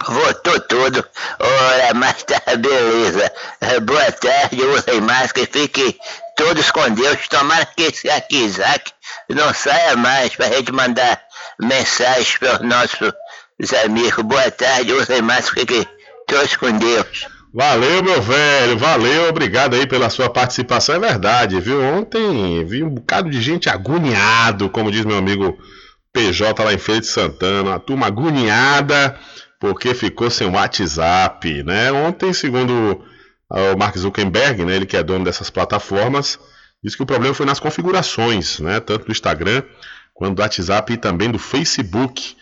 [0.08, 1.06] Votou tudo.
[1.38, 3.32] Ora, mas tá beleza.
[3.82, 6.00] Boa tarde, usem máscara e fiquem
[6.38, 7.28] todos com Deus.
[7.28, 8.92] Tomara que esse Akizak
[9.30, 11.22] não saia mais para a gente mandar
[11.60, 13.14] mensagens para os nossos
[13.84, 14.24] amigos.
[14.24, 15.88] Boa tarde, usem máscara e fiquem
[16.26, 17.28] todos com Deus.
[17.54, 20.96] Valeu, meu velho, valeu, obrigado aí pela sua participação.
[20.96, 21.82] É verdade, viu?
[21.82, 25.58] Ontem vi um bocado de gente agoniado, como diz meu amigo
[26.14, 29.20] PJ lá em Feira de Santana, uma turma agoniada
[29.60, 31.92] porque ficou sem WhatsApp, né?
[31.92, 33.04] Ontem, segundo
[33.50, 36.40] o Mark Zuckerberg, né, ele que é dono dessas plataformas,
[36.82, 39.62] disse que o problema foi nas configurações, né, tanto do Instagram
[40.14, 42.36] quanto do WhatsApp e também do Facebook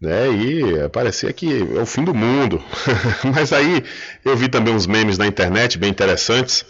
[0.00, 0.28] né?
[0.28, 2.62] E parecia que é o fim do mundo.
[3.34, 3.84] Mas aí
[4.24, 6.64] eu vi também uns memes na internet bem interessantes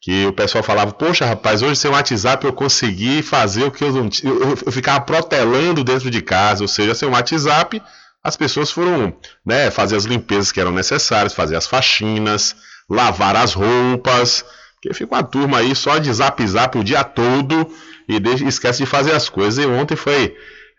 [0.00, 3.84] que o pessoal falava: Poxa, rapaz, hoje sem o WhatsApp eu consegui fazer o que
[3.84, 7.80] eu não eu, eu ficava protelando dentro de casa, ou seja, sem o WhatsApp
[8.24, 12.56] as pessoas foram né, fazer as limpezas que eram necessárias, fazer as faxinas,
[12.88, 14.42] lavar as roupas,
[14.74, 17.70] porque fica uma turma aí só de zap zap o dia todo
[18.08, 18.16] e
[18.48, 19.62] esquece de fazer as coisas.
[19.62, 20.34] E ontem foi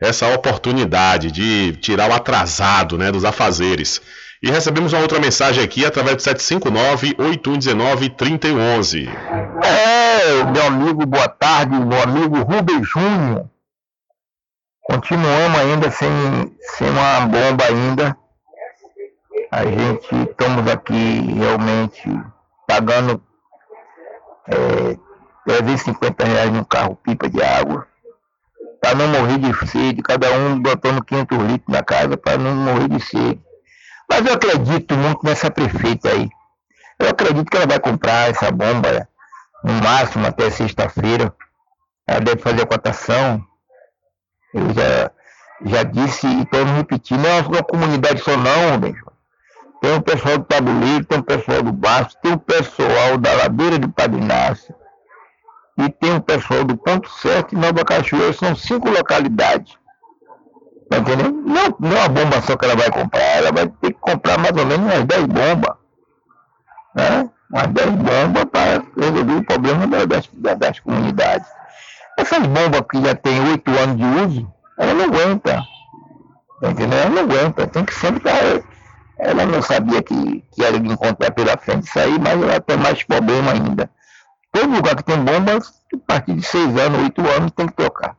[0.05, 4.01] essa oportunidade de tirar o atrasado né, dos afazeres.
[4.41, 9.09] E recebemos uma outra mensagem aqui através do 759-8119-3011.
[9.63, 13.49] É, meu amigo, boa tarde, meu amigo Rubens Júnior.
[14.83, 16.09] Continuamos ainda sem,
[16.77, 18.15] sem uma bomba ainda.
[19.51, 22.03] A gente estamos aqui realmente
[22.67, 23.19] pagando
[24.47, 24.95] é,
[25.45, 27.87] 350 reais no carro pipa de água
[28.85, 32.87] para não morrer de sede, cada um botando 500 litros na casa para não morrer
[32.87, 33.41] de sede.
[34.07, 36.29] Mas eu acredito muito nessa prefeita aí.
[36.99, 39.09] Eu acredito que ela vai comprar essa bomba
[39.63, 41.33] no máximo até sexta-feira.
[42.05, 43.43] Ela deve fazer a cotação.
[44.53, 45.11] Eu já,
[45.65, 49.03] já disse e estou repetindo, não é uma comunidade só não, Benjo.
[49.81, 53.79] Tem o pessoal do tabuleiro, tem o pessoal do baixo, tem o pessoal da ladeira
[53.79, 54.75] de Padrinácio
[55.77, 59.77] e tem o pessoal do Ponto Certo e Nova Cachoeira, são cinco localidades.
[60.89, 61.31] Tá entendendo?
[61.31, 64.37] Não, não é uma bomba só que ela vai comprar, ela vai ter que comprar
[64.37, 65.75] mais ou menos umas 10 bombas.
[66.95, 67.29] Né?
[67.51, 71.47] Umas 10 bombas para resolver o problema das, das, das comunidades.
[72.17, 75.61] Essas bombas que já tem 8 anos de uso, ela não aguenta.
[76.61, 76.93] Tá entendendo?
[76.93, 77.67] Ela não aguenta.
[77.67, 78.63] Tem que sempre estar.
[79.17, 83.03] Ela não sabia que, que era de encontrar pela frente aí, mas ela tem mais
[83.03, 83.89] problema ainda.
[84.55, 88.15] Todo lugar que tem bombas, a partir de seis anos, oito anos, tem que trocar.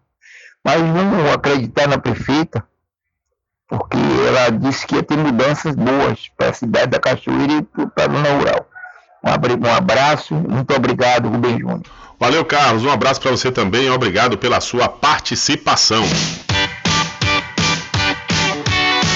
[0.63, 2.63] Mas vamos acreditar na prefeita,
[3.67, 3.97] porque
[4.29, 8.15] ela disse que ia ter mudanças boas para a cidade da Cachoeira e para a
[8.15, 8.69] zona rural.
[9.25, 11.83] Um abraço, muito obrigado, Rubem Júnior.
[12.21, 12.85] Valeu, Carlos.
[12.85, 13.91] Um abraço para você também.
[13.91, 16.05] Obrigado pela sua participação.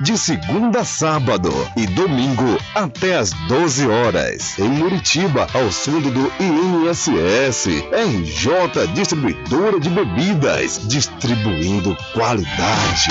[0.00, 4.58] de segunda a sábado e domingo até às 12 horas.
[4.58, 7.66] Em Muritiba, ao sul do INSS.
[7.92, 13.10] RJ Distribuidora de Bebidas, distribuindo qualidade.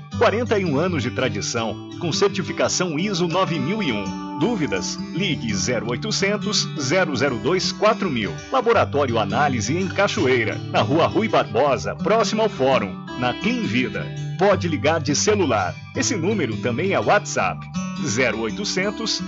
[0.21, 4.37] 41 anos de tradição, com certificação ISO 9001.
[4.37, 4.95] Dúvidas?
[5.15, 6.67] Ligue 0800
[7.41, 8.31] 002 4000.
[8.51, 14.30] Laboratório Análise em Cachoeira, na Rua Rui Barbosa, próximo ao Fórum, na Clean Vida.
[14.41, 15.75] Pode ligar de celular.
[15.95, 17.59] Esse número também é WhatsApp.
[18.01, 19.21] 0800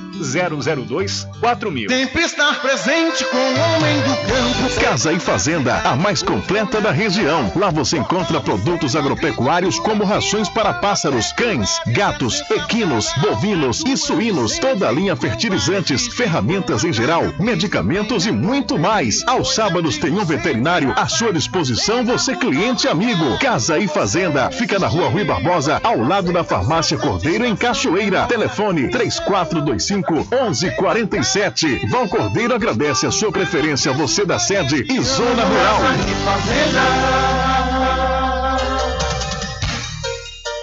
[0.88, 1.90] 002 4000.
[1.90, 4.82] Sempre estar presente com o homem do campo.
[4.82, 7.52] Casa e Fazenda, a mais completa da região.
[7.56, 14.58] Lá você encontra produtos agropecuários como rações para pássaros, cães, gatos, equinos, bovinos e suínos,
[14.58, 19.24] toda a linha fertilizantes, ferramentas em geral, medicamentos e muito mais.
[19.28, 23.38] Aos sábados tem um veterinário à sua disposição, você cliente amigo.
[23.40, 28.26] Casa e Fazenda, fica na rua Rui Barbosa, ao lado da farmácia Cordeiro, em Cachoeira.
[28.28, 31.88] Telefone 3425 1147.
[31.88, 35.80] Val Cordeiro agradece a sua preferência, você da sede e Zona Rural.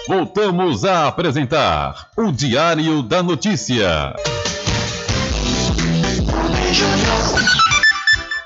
[0.07, 4.13] Voltamos a apresentar o Diário da Notícia.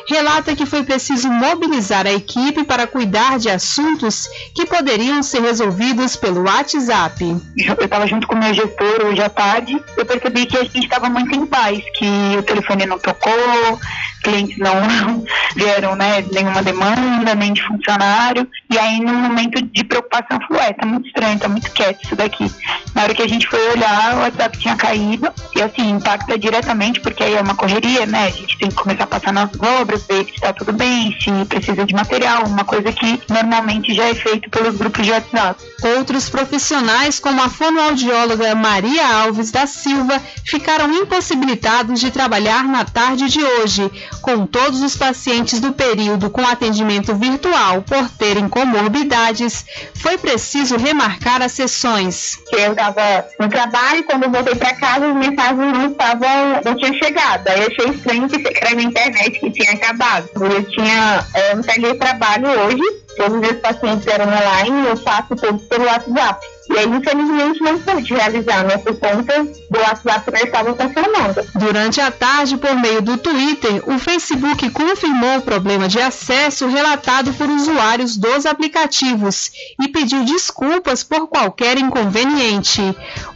[0.09, 6.17] relata que foi preciso mobilizar a equipe para cuidar de assuntos que poderiam ser resolvidos
[6.17, 7.25] pelo WhatsApp.
[7.57, 10.81] Eu estava junto com o meu gestor hoje à tarde, eu percebi que a gente
[10.81, 13.79] estava muito em paz, que o telefone não tocou,
[14.23, 15.25] clientes não
[15.57, 20.73] vieram, né, nenhuma demanda, nem de funcionário, e aí no momento de preocupação falou, é,
[20.73, 22.51] tá muito estranho, tá muito quieto isso daqui.
[22.95, 27.01] Na hora que a gente foi olhar, o WhatsApp tinha caído, e assim, impacta diretamente,
[27.01, 29.51] porque aí é uma correria, né, a gente tem que começar a passar passar nas
[29.81, 34.09] obras, ver se está tudo bem, se precisa de material, uma coisa que normalmente já
[34.09, 35.61] é feito pelos grupos de WhatsApp.
[35.97, 43.28] Outros profissionais, como a fonoaudióloga Maria Alves da Silva, ficaram impossibilitados de trabalhar na tarde
[43.28, 43.90] de hoje,
[44.20, 51.43] com todos os pacientes do período com atendimento virtual por terem comorbidades, foi preciso remarcar
[51.43, 52.39] as sessões.
[52.52, 57.48] Eu estava no trabalho, quando voltei para casa, as mensagens não estavam, não tinham chegado.
[57.48, 60.28] Aí eu achei estranho que era na internet que tinha acabado.
[60.37, 62.82] Eu tinha é, um teletrabalho hoje,
[63.16, 66.47] todos os meus pacientes eram online, eu faço todos pelo WhatsApp.
[66.69, 71.47] E aí, infelizmente, não pude realizar, né, conta do WhatsApp que estava funcionando.
[71.55, 77.32] Durante a tarde, por meio do Twitter, o Facebook confirmou o problema de acesso relatado
[77.35, 79.51] por usuários dos aplicativos
[79.81, 82.82] e pediu desculpas por qualquer inconveniente.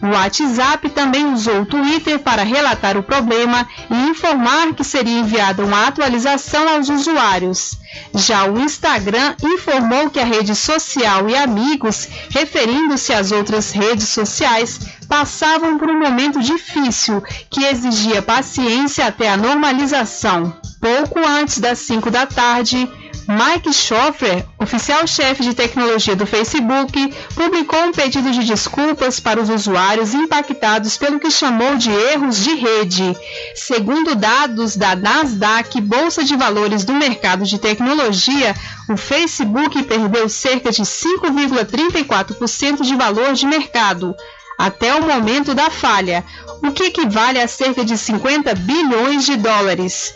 [0.02, 5.64] O WhatsApp também usou o Twitter para relatar o problema e informar que seria enviada
[5.64, 7.78] uma atualização aos usuários.
[8.14, 14.80] Já o Instagram informou que a rede social e amigos, referindo-se às outras redes sociais,
[15.08, 20.56] passavam por um momento difícil que exigia paciência até a normalização.
[20.80, 22.90] Pouco antes das 5 da tarde,
[23.26, 30.12] Mike Schoffer, oficial-chefe de tecnologia do Facebook, publicou um pedido de desculpas para os usuários
[30.12, 33.16] impactados pelo que chamou de erros de rede.
[33.54, 38.54] Segundo dados da Nasdaq, Bolsa de Valores do mercado de tecnologia,
[38.90, 44.14] o Facebook perdeu cerca de 5,34% de valor de mercado
[44.58, 46.24] até o momento da falha,
[46.62, 50.14] o que equivale a cerca de 50 bilhões de dólares.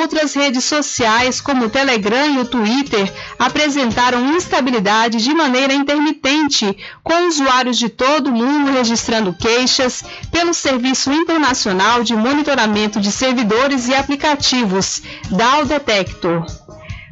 [0.00, 7.28] Outras redes sociais, como o Telegram e o Twitter, apresentaram instabilidade de maneira intermitente, com
[7.28, 13.94] usuários de todo o mundo registrando queixas pelo Serviço Internacional de Monitoramento de Servidores e
[13.94, 16.46] Aplicativos, DAO Detector.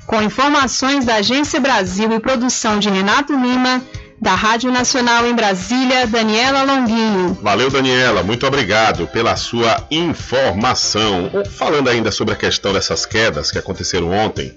[0.07, 3.83] Com informações da Agência Brasil e produção de Renato Lima,
[4.23, 7.37] da Rádio Nacional em Brasília, Daniela Longuinho.
[7.43, 8.23] Valeu, Daniela.
[8.23, 11.29] Muito obrigado pela sua informação.
[11.59, 14.55] Falando ainda sobre a questão dessas quedas que aconteceram ontem,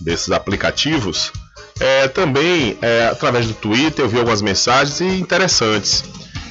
[0.00, 1.30] desses aplicativos,
[1.78, 6.02] é, também é, através do Twitter eu vi algumas mensagens interessantes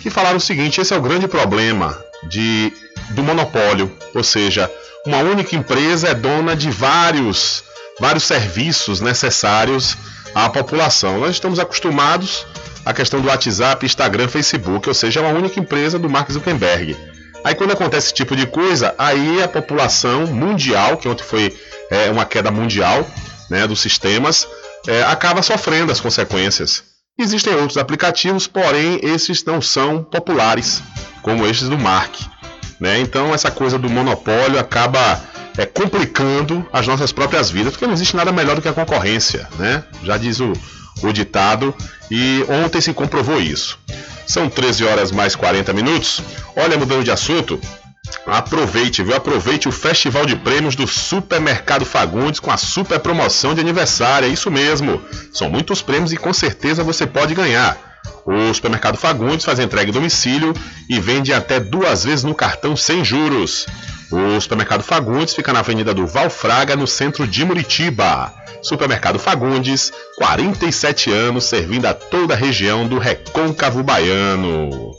[0.04, 1.98] que falaram o seguinte: esse é o grande problema
[2.30, 2.72] de,
[3.10, 4.70] do monopólio, ou seja,
[5.04, 7.64] uma única empresa é dona de vários,
[8.00, 9.98] vários serviços necessários
[10.34, 11.20] à população.
[11.20, 12.46] Nós estamos acostumados
[12.86, 16.96] à questão do WhatsApp, Instagram, Facebook, ou seja, é uma única empresa do Mark Zuckerberg.
[17.44, 21.56] Aí quando acontece esse tipo de coisa, aí a população mundial, que ontem foi
[21.90, 23.06] é, uma queda mundial
[23.50, 24.48] né, dos sistemas,
[24.88, 26.84] é, acaba sofrendo as consequências.
[27.20, 30.82] Existem outros aplicativos, porém esses não são populares,
[31.22, 32.16] como estes do Mark.
[32.80, 33.00] Né?
[33.00, 35.22] Então essa coisa do monopólio acaba
[35.58, 39.48] é, complicando as nossas próprias vidas, porque não existe nada melhor do que a concorrência,
[39.58, 39.84] né?
[40.04, 40.54] Já diz o,
[41.04, 41.74] o ditado,
[42.10, 43.80] e ontem se comprovou isso.
[44.26, 46.22] São 13 horas mais 40 minutos.
[46.56, 47.60] Olha, mudando de assunto,
[48.26, 49.16] aproveite, viu?
[49.16, 54.28] Aproveite o Festival de Prêmios do Supermercado Fagundes com a super promoção de aniversário.
[54.28, 55.02] É isso mesmo.
[55.34, 57.78] São muitos prêmios e com certeza você pode ganhar.
[58.26, 60.54] O Supermercado Fagundes faz entrega em domicílio
[60.90, 63.66] e vende até duas vezes no cartão sem juros.
[64.12, 68.34] O Supermercado Fagundes fica na Avenida do Valfraga, no centro de Muritiba.
[68.62, 74.92] Supermercado Fagundes, 47 anos servindo a toda a região do Recôncavo Baiano.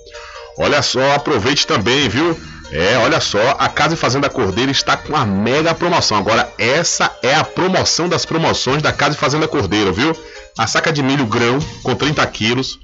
[0.59, 2.39] Olha só, aproveite também, viu?
[2.73, 6.17] É, olha só, a Casa e Fazenda Cordeiro está com uma mega promoção.
[6.17, 10.17] Agora, essa é a promoção das promoções da Casa e Fazenda Cordeiro, viu?
[10.57, 12.79] A saca de milho grão com 30 quilos,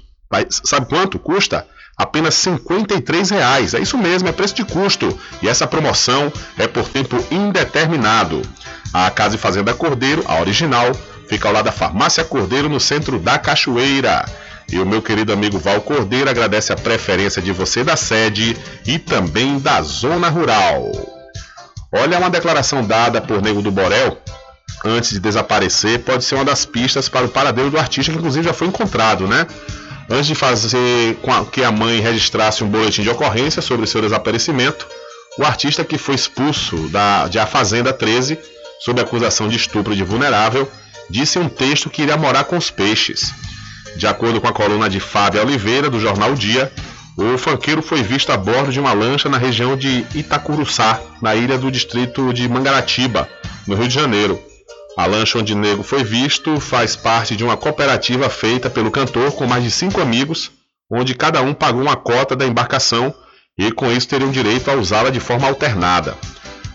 [0.63, 1.65] sabe quanto custa?
[1.99, 3.77] Apenas R$ 53,00.
[3.77, 5.19] É isso mesmo, é preço de custo.
[5.41, 8.41] E essa promoção é por tempo indeterminado.
[8.93, 10.89] A Casa e Fazenda Cordeiro, a original,
[11.27, 14.25] fica ao lado da Farmácia Cordeiro, no centro da Cachoeira.
[14.71, 18.55] E o meu querido amigo Val Cordeiro agradece a preferência de você da sede
[18.85, 20.89] e também da zona rural.
[21.91, 24.17] Olha uma declaração dada por Nego do Borel
[24.85, 28.45] antes de desaparecer, pode ser uma das pistas para o paradeiro do artista, que inclusive
[28.45, 29.45] já foi encontrado, né?
[30.09, 34.87] Antes de fazer com que a mãe registrasse um boletim de ocorrência sobre seu desaparecimento,
[35.37, 38.39] o artista que foi expulso da, de A Fazenda 13,
[38.79, 40.69] sob acusação de estupro de vulnerável,
[41.09, 43.31] disse em um texto que iria morar com os peixes.
[43.97, 46.71] De acordo com a coluna de Fábio Oliveira, do jornal Dia,
[47.15, 51.57] o fanqueiro foi visto a bordo de uma lancha na região de Itacuruçá, na ilha
[51.57, 53.29] do distrito de Mangaratiba,
[53.67, 54.48] no Rio de Janeiro.
[54.97, 59.45] A lancha onde Nego foi visto faz parte de uma cooperativa feita pelo cantor com
[59.45, 60.51] mais de cinco amigos,
[60.91, 63.13] onde cada um pagou uma cota da embarcação
[63.57, 66.17] e com isso teriam direito a usá-la de forma alternada.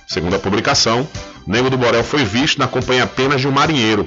[0.07, 1.07] Segundo a publicação,
[1.47, 4.05] Nego do Borel foi visto na companhia apenas de um marinheiro.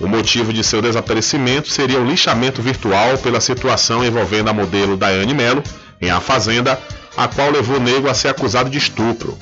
[0.00, 5.34] O motivo de seu desaparecimento seria o lixamento virtual pela situação envolvendo a modelo Daiane
[5.34, 5.62] Melo
[6.00, 6.78] em A Fazenda,
[7.16, 9.36] a qual levou Nego a ser acusado de estupro.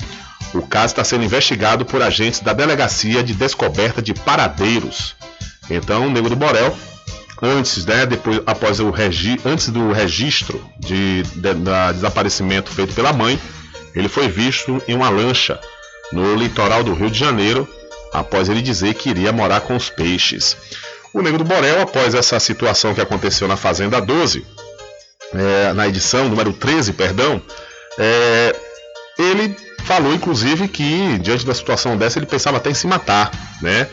[0.53, 5.15] O caso está sendo investigado por agentes da Delegacia de Descoberta de Paradeiros.
[5.69, 6.75] Então, o Nego do Borel,
[7.41, 13.11] antes, né, depois, após o regi antes do registro de, de, da desaparecimento feito pela
[13.11, 13.39] mãe,
[13.93, 15.59] ele foi visto em uma lancha
[16.11, 17.67] no litoral do Rio de Janeiro,
[18.13, 20.55] após ele dizer que iria morar com os peixes.
[21.13, 24.45] O Negro do Borel, após essa situação que aconteceu na Fazenda 12,
[25.33, 27.41] é, na edição número 13, perdão,
[27.97, 28.55] é,
[29.17, 29.55] ele
[29.87, 33.31] falou inclusive que diante da situação dessa ele pensava até em se matar,
[33.61, 33.87] né?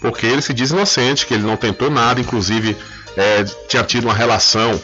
[0.00, 2.76] Porque ele se diz inocente, que ele não tentou nada, inclusive
[3.16, 4.80] é, tinha tido uma relação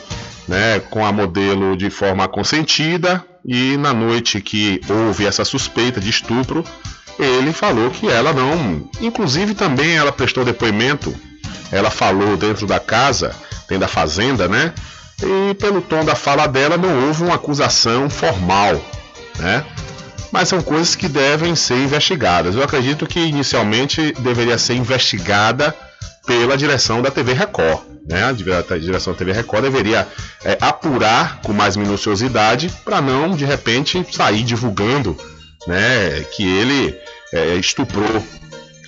[0.46, 6.10] né, com a modelo de forma consentida e na noite que houve essa suspeita de
[6.10, 6.62] estupro,
[7.18, 8.88] ele falou que ela não.
[9.00, 11.14] Inclusive também ela prestou depoimento,
[11.72, 14.74] ela falou dentro da casa, dentro da fazenda, né?
[15.22, 18.82] E pelo tom da fala dela não houve uma acusação formal,
[19.38, 19.64] né?
[20.30, 22.54] Mas são coisas que devem ser investigadas.
[22.54, 25.74] Eu acredito que inicialmente deveria ser investigada
[26.26, 27.80] pela direção da TV Record.
[28.08, 28.24] Né?
[28.24, 28.32] A
[28.78, 30.06] direção da TV Record deveria
[30.44, 35.16] é, apurar com mais minuciosidade para não, de repente, sair divulgando
[35.66, 36.96] né, que ele
[37.32, 38.24] é, estuprou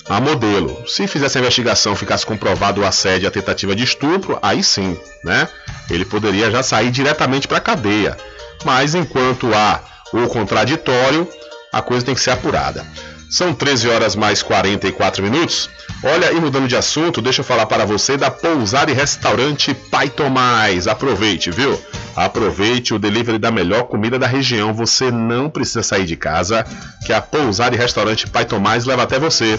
[0.08, 0.84] a modelo.
[0.88, 4.98] Se fizesse a investigação, ficasse comprovado o assédio e a tentativa de estupro, aí sim,
[5.24, 5.48] né?
[5.88, 8.16] Ele poderia já sair diretamente para a cadeia.
[8.64, 9.80] Mas enquanto há
[10.12, 11.28] o contraditório,
[11.72, 12.84] a coisa tem que ser apurada.
[13.32, 15.70] São 13 horas mais 44 minutos.
[16.04, 20.10] Olha, e mudando de assunto, deixa eu falar para você da pousada e restaurante Pai
[20.10, 20.86] Tomás.
[20.86, 21.80] Aproveite, viu?
[22.14, 24.74] Aproveite o delivery da melhor comida da região.
[24.74, 26.62] Você não precisa sair de casa,
[27.06, 29.58] que a pousada e restaurante Pai Tomás leva até você.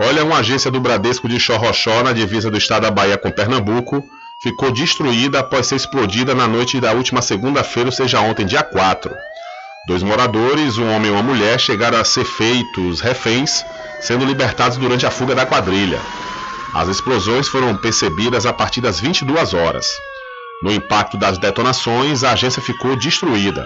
[0.05, 4.03] Olha, uma agência do Bradesco de Chorrochó, na divisa do estado da Bahia com Pernambuco,
[4.41, 9.15] ficou destruída após ser explodida na noite da última segunda-feira, ou seja, ontem, dia 4.
[9.87, 13.63] Dois moradores, um homem e uma mulher, chegaram a ser feitos reféns,
[14.01, 16.01] sendo libertados durante a fuga da quadrilha.
[16.73, 19.87] As explosões foram percebidas a partir das 22 horas.
[20.61, 23.65] No impacto das detonações, a agência ficou destruída.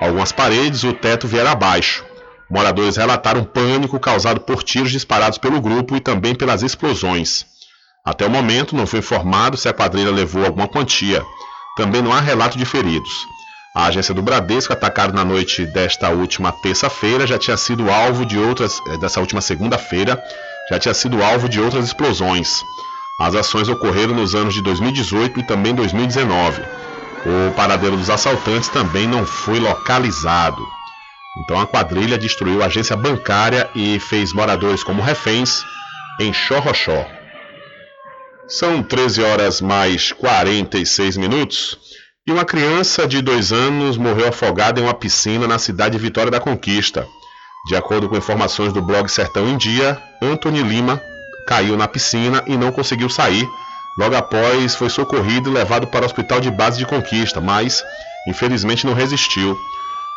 [0.00, 2.06] Algumas paredes e o teto vieram abaixo.
[2.50, 7.46] Moradores relataram pânico causado por tiros disparados pelo grupo e também pelas explosões.
[8.04, 11.24] Até o momento não foi informado se a quadrilha levou alguma quantia.
[11.76, 13.12] Também não há relato de feridos.
[13.74, 18.38] A agência do Bradesco, atacada na noite desta última terça-feira, já tinha sido alvo de
[18.38, 18.80] outras.
[18.86, 20.22] Eh, dessa última segunda-feira,
[20.70, 22.62] já tinha sido alvo de outras explosões.
[23.18, 26.62] As ações ocorreram nos anos de 2018 e também 2019.
[27.26, 30.64] O paradeiro dos assaltantes também não foi localizado.
[31.38, 35.64] Então a quadrilha destruiu a agência bancária e fez moradores como reféns
[36.20, 37.06] em Xorroxó.
[38.46, 41.78] São 13 horas mais 46 minutos
[42.26, 46.30] e uma criança de dois anos morreu afogada em uma piscina na cidade de Vitória
[46.30, 47.06] da Conquista.
[47.66, 51.02] De acordo com informações do blog Sertão em Dia, Anthony Lima
[51.46, 53.48] caiu na piscina e não conseguiu sair.
[53.98, 57.82] Logo após, foi socorrido e levado para o hospital de base de Conquista, mas
[58.28, 59.56] infelizmente não resistiu.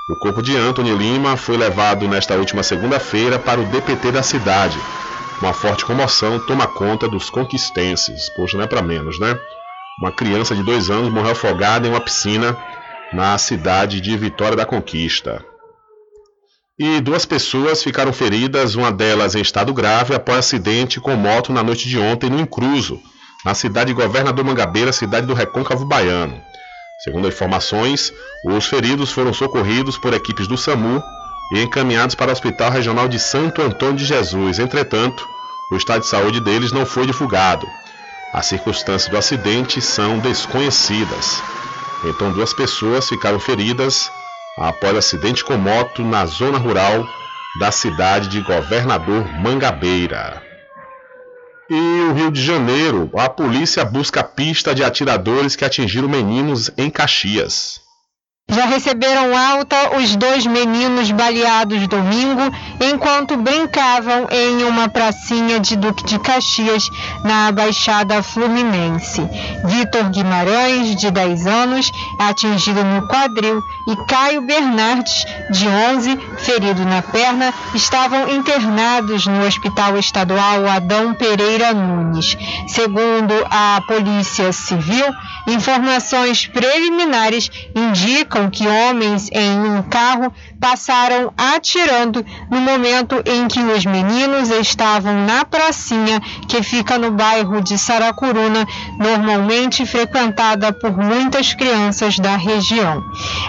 [0.10, 4.80] O corpo de Anthony Lima foi levado nesta última segunda-feira para o DPT da cidade,
[5.42, 8.28] uma forte comoção toma conta dos conquistenses.
[8.30, 9.40] Poxa, não é para menos, né?
[10.00, 12.58] Uma criança de dois anos morreu afogada em uma piscina
[13.14, 15.46] na cidade de Vitória da Conquista.
[16.80, 21.62] E duas pessoas ficaram feridas, uma delas em estado grave, após acidente com moto na
[21.62, 23.00] noite de ontem no Incruso,
[23.46, 26.42] na cidade de Governador Mangabeira, cidade do Recôncavo Baiano.
[26.98, 28.12] Segundo informações,
[28.44, 31.02] os feridos foram socorridos por equipes do SAMU
[31.54, 34.58] e encaminhados para o Hospital Regional de Santo Antônio de Jesus.
[34.58, 35.24] Entretanto,
[35.72, 37.68] o estado de saúde deles não foi divulgado.
[38.34, 41.42] As circunstâncias do acidente são desconhecidas.
[42.04, 44.12] Então, duas pessoas ficaram feridas
[44.58, 47.08] após acidente com moto na zona rural
[47.60, 50.47] da cidade de Governador Mangabeira.
[51.70, 51.76] E
[52.10, 57.87] o Rio de Janeiro, a polícia busca pista de atiradores que atingiram meninos em Caxias.
[58.50, 62.44] Já receberam alta os dois meninos baleados domingo
[62.80, 66.90] enquanto brincavam em uma pracinha de Duque de Caxias,
[67.26, 69.22] na Baixada Fluminense.
[69.66, 77.02] Vitor Guimarães, de 10 anos, atingido no quadril, e Caio Bernardes, de 11, ferido na
[77.02, 82.38] perna, estavam internados no Hospital Estadual Adão Pereira Nunes.
[82.70, 85.06] Segundo a Polícia Civil,
[85.48, 93.86] informações preliminares indicam que homens em um carro passaram atirando no momento em que os
[93.86, 98.66] meninos estavam na pracinha que fica no bairro de Saracuruna,
[98.98, 103.04] normalmente frequentada por muitas crianças da região.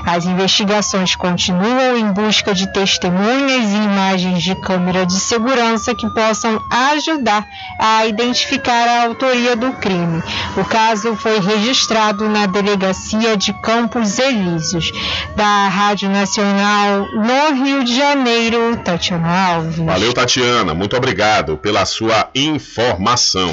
[0.06, 6.60] As investigações continuam em busca de testemunhas e imagens de câmera de segurança que possam
[6.93, 7.47] ajudar
[7.78, 10.22] a identificar a autoria do crime.
[10.56, 14.93] O caso foi registrado na delegacia de Campos Elíseos
[15.36, 19.77] da Rádio Nacional no Rio de Janeiro, Tatiana Alves.
[19.77, 20.75] Valeu, Tatiana.
[20.75, 23.53] Muito obrigado pela sua informação.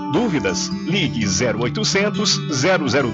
[0.11, 0.67] Dúvidas?
[0.85, 2.39] Ligue 0800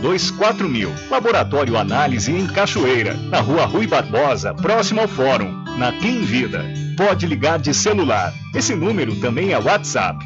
[0.02, 0.92] 002 4000.
[1.10, 6.66] Laboratório Análise em Cachoeira, na Rua Rui Barbosa, próximo ao Fórum, na Clean Vida.
[6.98, 8.34] Pode ligar de celular.
[8.56, 10.26] Esse número também é WhatsApp.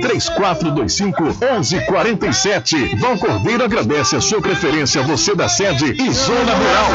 [0.00, 2.96] 3425 1147.
[2.96, 6.90] Val Cordeiro agradece a sua preferência, você da sede e Zona Rural.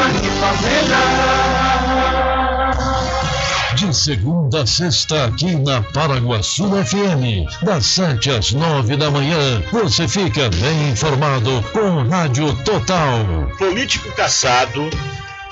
[3.74, 10.08] De segunda a sexta, aqui na Paraguaçu FM, das 7 às 9 da manhã, você
[10.08, 13.18] fica bem informado com Rádio Total.
[13.58, 14.88] Político caçado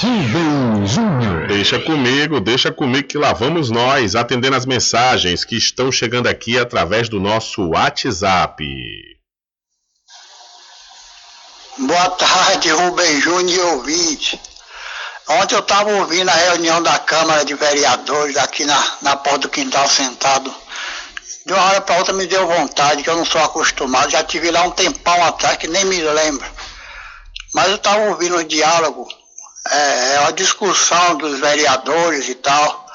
[0.00, 1.48] Rubem Júnior.
[1.48, 6.56] Deixa comigo, deixa comigo que lá vamos nós atendendo as mensagens que estão chegando aqui
[6.56, 8.64] através do nosso WhatsApp.
[11.78, 14.51] Boa tarde, Rubem Júnior e ouvinte.
[15.28, 19.48] Ontem eu estava ouvindo a reunião da Câmara de Vereadores aqui na, na porta do
[19.48, 20.52] quintal sentado.
[21.46, 24.10] De uma hora para outra me deu vontade, que eu não sou acostumado.
[24.10, 26.46] Já tive lá um tempão atrás que nem me lembro.
[27.54, 29.06] Mas eu estava ouvindo o diálogo,
[29.70, 32.86] é, é a discussão dos vereadores e tal,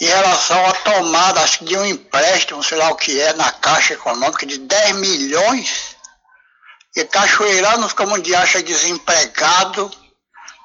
[0.00, 3.52] em relação à tomada, acho que de um empréstimo, sei lá o que é, na
[3.52, 5.94] Caixa Econômica, de 10 milhões.
[6.96, 9.90] E cachoeiranos, como um dia acha desempregado,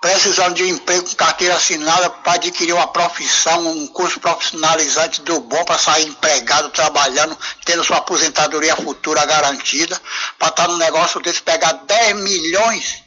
[0.05, 5.39] precisando de um emprego com carteira assinada para adquirir uma profissão, um curso profissionalizante do
[5.39, 9.99] bom para sair empregado, trabalhando, tendo sua aposentadoria futura garantida,
[10.37, 13.03] para estar no negócio desse, pegar 10 milhões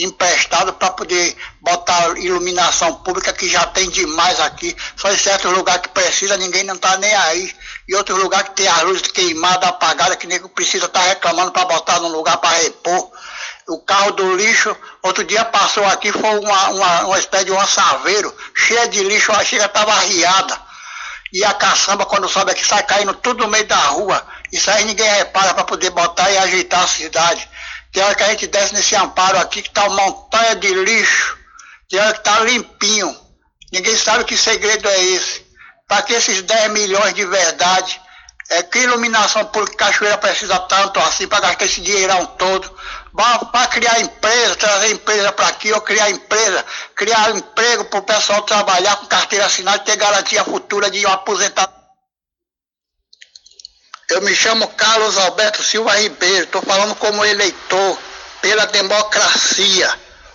[0.00, 4.74] emprestado para poder botar iluminação pública que já tem demais aqui.
[4.96, 7.54] Só em certos lugares que precisa, ninguém não está nem aí.
[7.86, 11.52] E outros lugares que tem as luzes queimadas, apagadas, que nego precisa estar tá reclamando
[11.52, 13.12] para botar num lugar para repor
[13.68, 17.60] o carro do lixo, outro dia passou aqui, foi uma, uma, uma espécie de um
[17.60, 20.60] assaveiro, cheia de lixo, a chega estava arriada.
[21.32, 24.22] E a caçamba, quando sobe aqui, sai caindo tudo no meio da rua.
[24.52, 27.48] Isso aí ninguém repara para poder botar e ajeitar a cidade.
[27.90, 31.38] Tem hora que a gente desce nesse amparo aqui, que está uma montanha de lixo.
[31.88, 33.16] Tem hora que está limpinho.
[33.72, 35.46] Ninguém sabe que segredo é esse.
[35.88, 38.00] Para que esses 10 milhões de verdade
[38.52, 42.70] é, que iluminação pública Cachoeira precisa tanto assim para gastar esse dinheirão todo?
[43.14, 46.64] Para criar empresa, trazer empresa para aqui, ou criar empresa,
[46.94, 51.70] criar emprego para o pessoal trabalhar com carteira assinada e ter garantia futura de aposentar.
[54.08, 57.98] Eu me chamo Carlos Alberto Silva Ribeiro, estou falando como eleitor
[58.40, 59.92] pela democracia.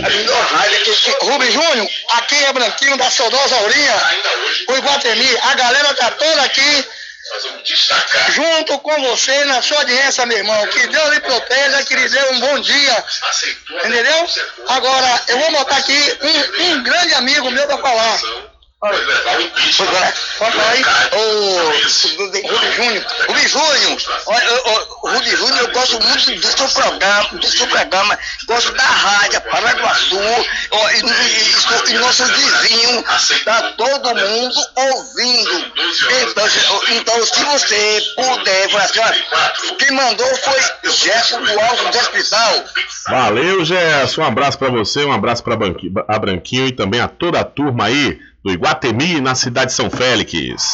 [1.21, 3.95] Rubem Júnior, aqui é Branquinho da Saudosa Aurinha,
[4.67, 6.85] o Iguatemi, a galera tá toda aqui
[8.29, 10.67] Junto com você na sua audiência, meu irmão.
[10.67, 13.05] Que Deus lhe proteja, que lhe dê um bom dia.
[13.85, 14.27] Entendeu?
[14.67, 18.19] Agora, eu vou botar aqui um, um grande amigo meu para falar.
[18.79, 18.97] Pode
[20.37, 20.83] falar aí.
[21.11, 21.69] O
[22.17, 23.05] Rudy Júnior.
[23.27, 23.97] Rudy Júnior.
[25.01, 28.17] Rudy Júnior, eu gosto muito do seu programa, do seu programa.
[28.47, 30.15] Gosto da rádio, Paraguaçu.
[30.15, 33.03] E, e, e nossos vizinhos.
[33.43, 35.73] Tá todo mundo ouvindo.
[36.21, 36.47] Então,
[36.91, 42.63] então se você puder, falar assim, ó, quem mandou foi Gerson do Alto do Hospital.
[43.09, 44.21] Valeu, Gerson.
[44.21, 45.55] Um abraço para você, um abraço para
[46.07, 49.91] a Branquinho e também a toda a turma aí do Iguatemi, na cidade de São
[49.91, 50.73] Félix.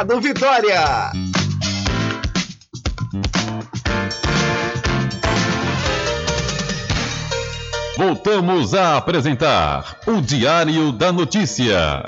[0.01, 1.11] Mercado Vitória.
[7.97, 12.03] Voltamos a apresentar o Diário da Notícia.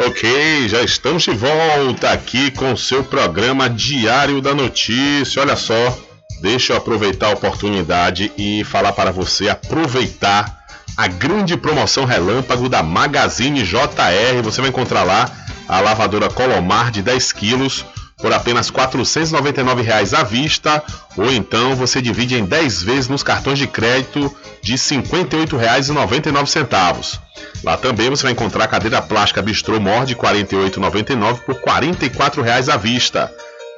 [0.00, 5.40] Ok, já estamos de volta aqui com o seu programa Diário da Notícia.
[5.40, 5.96] Olha só,
[6.40, 10.61] deixa eu aproveitar a oportunidade e falar para você aproveitar
[10.96, 14.42] a grande promoção relâmpago da Magazine JR.
[14.42, 15.30] Você vai encontrar lá
[15.68, 17.86] a lavadora Colomar de 10 quilos
[18.18, 20.80] por apenas 499 reais à vista,
[21.16, 24.32] ou então você divide em 10 vezes nos cartões de crédito
[24.62, 27.18] de R$ 58,99.
[27.64, 32.68] Lá também você vai encontrar cadeira plástica Bistrô Mor de R$ 48,99 por 44 reais
[32.68, 33.28] à vista.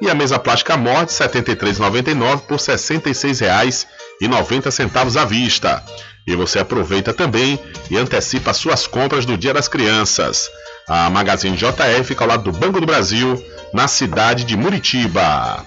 [0.01, 5.81] E a mesa plástica Mor de R$ 73,99 por R$ 66,90 à vista.
[6.27, 10.49] E você aproveita também e antecipa suas compras do Dia das Crianças.
[10.87, 13.43] A Magazine JR fica ao lado do Banco do Brasil,
[13.73, 15.65] na cidade de Muritiba.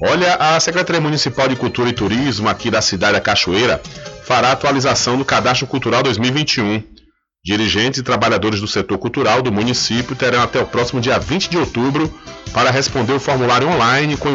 [0.00, 3.80] Olha, a Secretaria Municipal de Cultura e Turismo aqui da cidade da Cachoeira
[4.24, 6.82] fará atualização do Cadastro Cultural 2021.
[7.46, 11.56] Dirigentes e trabalhadores do setor cultural do município terão até o próximo dia 20 de
[11.56, 12.12] outubro
[12.52, 14.34] para responder o formulário online com,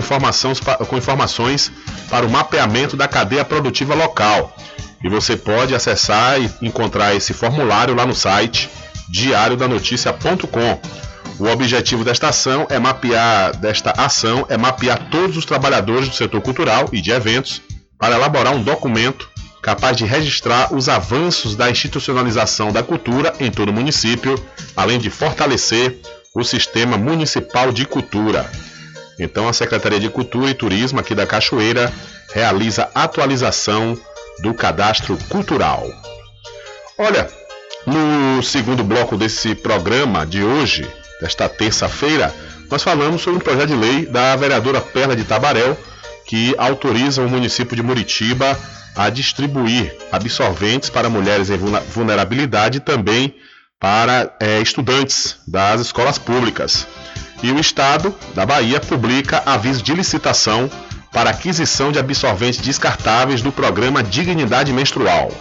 [0.88, 1.70] com informações
[2.10, 4.56] para o mapeamento da cadeia produtiva local.
[5.04, 8.70] E você pode acessar e encontrar esse formulário lá no site
[9.10, 10.80] diariodanoticia.com.
[11.38, 16.40] O objetivo desta ação é mapear desta ação é mapear todos os trabalhadores do setor
[16.40, 17.62] cultural e de eventos
[18.00, 19.31] para elaborar um documento
[19.62, 24.36] capaz de registrar os avanços da institucionalização da cultura em todo o município,
[24.76, 26.00] além de fortalecer
[26.34, 28.50] o sistema municipal de cultura.
[29.20, 31.94] Então a Secretaria de Cultura e Turismo aqui da Cachoeira
[32.34, 33.98] realiza atualização
[34.42, 35.86] do cadastro cultural.
[36.98, 37.30] Olha,
[37.86, 40.90] no segundo bloco desse programa de hoje,
[41.20, 42.34] desta terça-feira,
[42.70, 45.78] nós falamos sobre um projeto de lei da vereadora Perla de Tabarel
[46.26, 48.58] que autoriza o município de Muritiba
[48.96, 53.36] a distribuir absorventes para mulheres em vulnerabilidade e também
[53.80, 56.88] para é, estudantes das escolas públicas.
[57.42, 60.70] E o Estado da Bahia publica aviso de licitação
[61.12, 65.32] para aquisição de absorventes descartáveis do programa Dignidade Menstrual.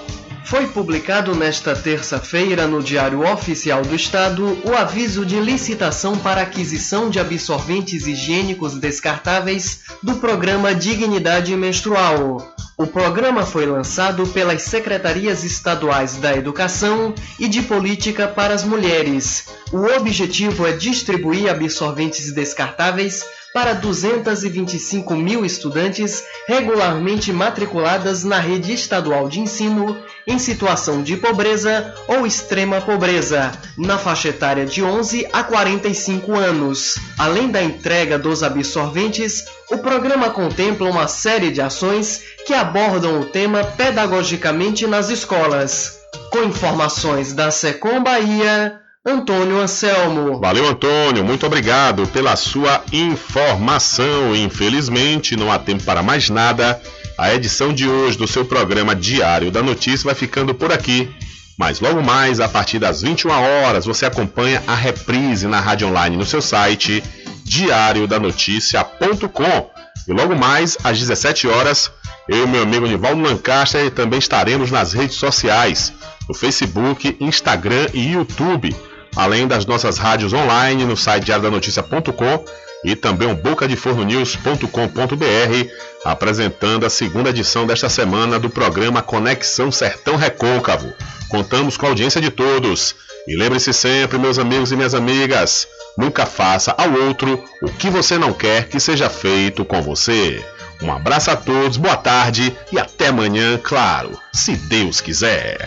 [0.44, 7.08] Foi publicado nesta terça-feira no Diário Oficial do Estado o aviso de licitação para aquisição
[7.08, 12.54] de absorventes higiênicos descartáveis do programa Dignidade Menstrual.
[12.76, 19.48] O programa foi lançado pelas Secretarias Estaduais da Educação e de Política para as Mulheres.
[19.70, 23.22] O objetivo é distribuir absorventes descartáveis
[23.52, 29.96] para 225 mil estudantes regularmente matriculadas na rede estadual de ensino
[30.26, 36.96] em situação de pobreza ou extrema pobreza, na faixa etária de 11 a 45 anos.
[37.18, 43.24] Além da entrega dos absorventes, o programa contempla uma série de ações que abordam o
[43.24, 45.98] tema pedagogicamente nas escolas.
[46.30, 50.38] Com informações da Secom Bahia, Antônio Anselmo.
[50.38, 51.24] Valeu, Antônio.
[51.24, 54.36] Muito obrigado pela sua informação.
[54.36, 56.78] Infelizmente, não há tempo para mais nada.
[57.16, 61.10] A edição de hoje do seu programa Diário da Notícia vai ficando por aqui.
[61.58, 66.18] Mas logo mais, a partir das 21 horas, você acompanha a reprise na rádio online
[66.18, 67.02] no seu site
[67.44, 69.70] diariodanoticia.com.
[70.08, 71.90] E logo mais, às 17 horas,
[72.28, 75.90] eu e meu amigo Nivaldo Lancaster também estaremos nas redes sociais,
[76.28, 78.76] no Facebook, Instagram e YouTube
[79.16, 82.44] além das nossas rádios online no site diariodanoticia.com
[82.84, 85.70] e também o bocadefornonews.com.br,
[86.04, 90.92] apresentando a segunda edição desta semana do programa Conexão Sertão Recôncavo.
[91.28, 92.94] Contamos com a audiência de todos.
[93.28, 98.16] E lembre-se sempre, meus amigos e minhas amigas, nunca faça ao outro o que você
[98.16, 100.42] não quer que seja feito com você.
[100.82, 105.66] Um abraço a todos, boa tarde e até amanhã, claro, se Deus quiser.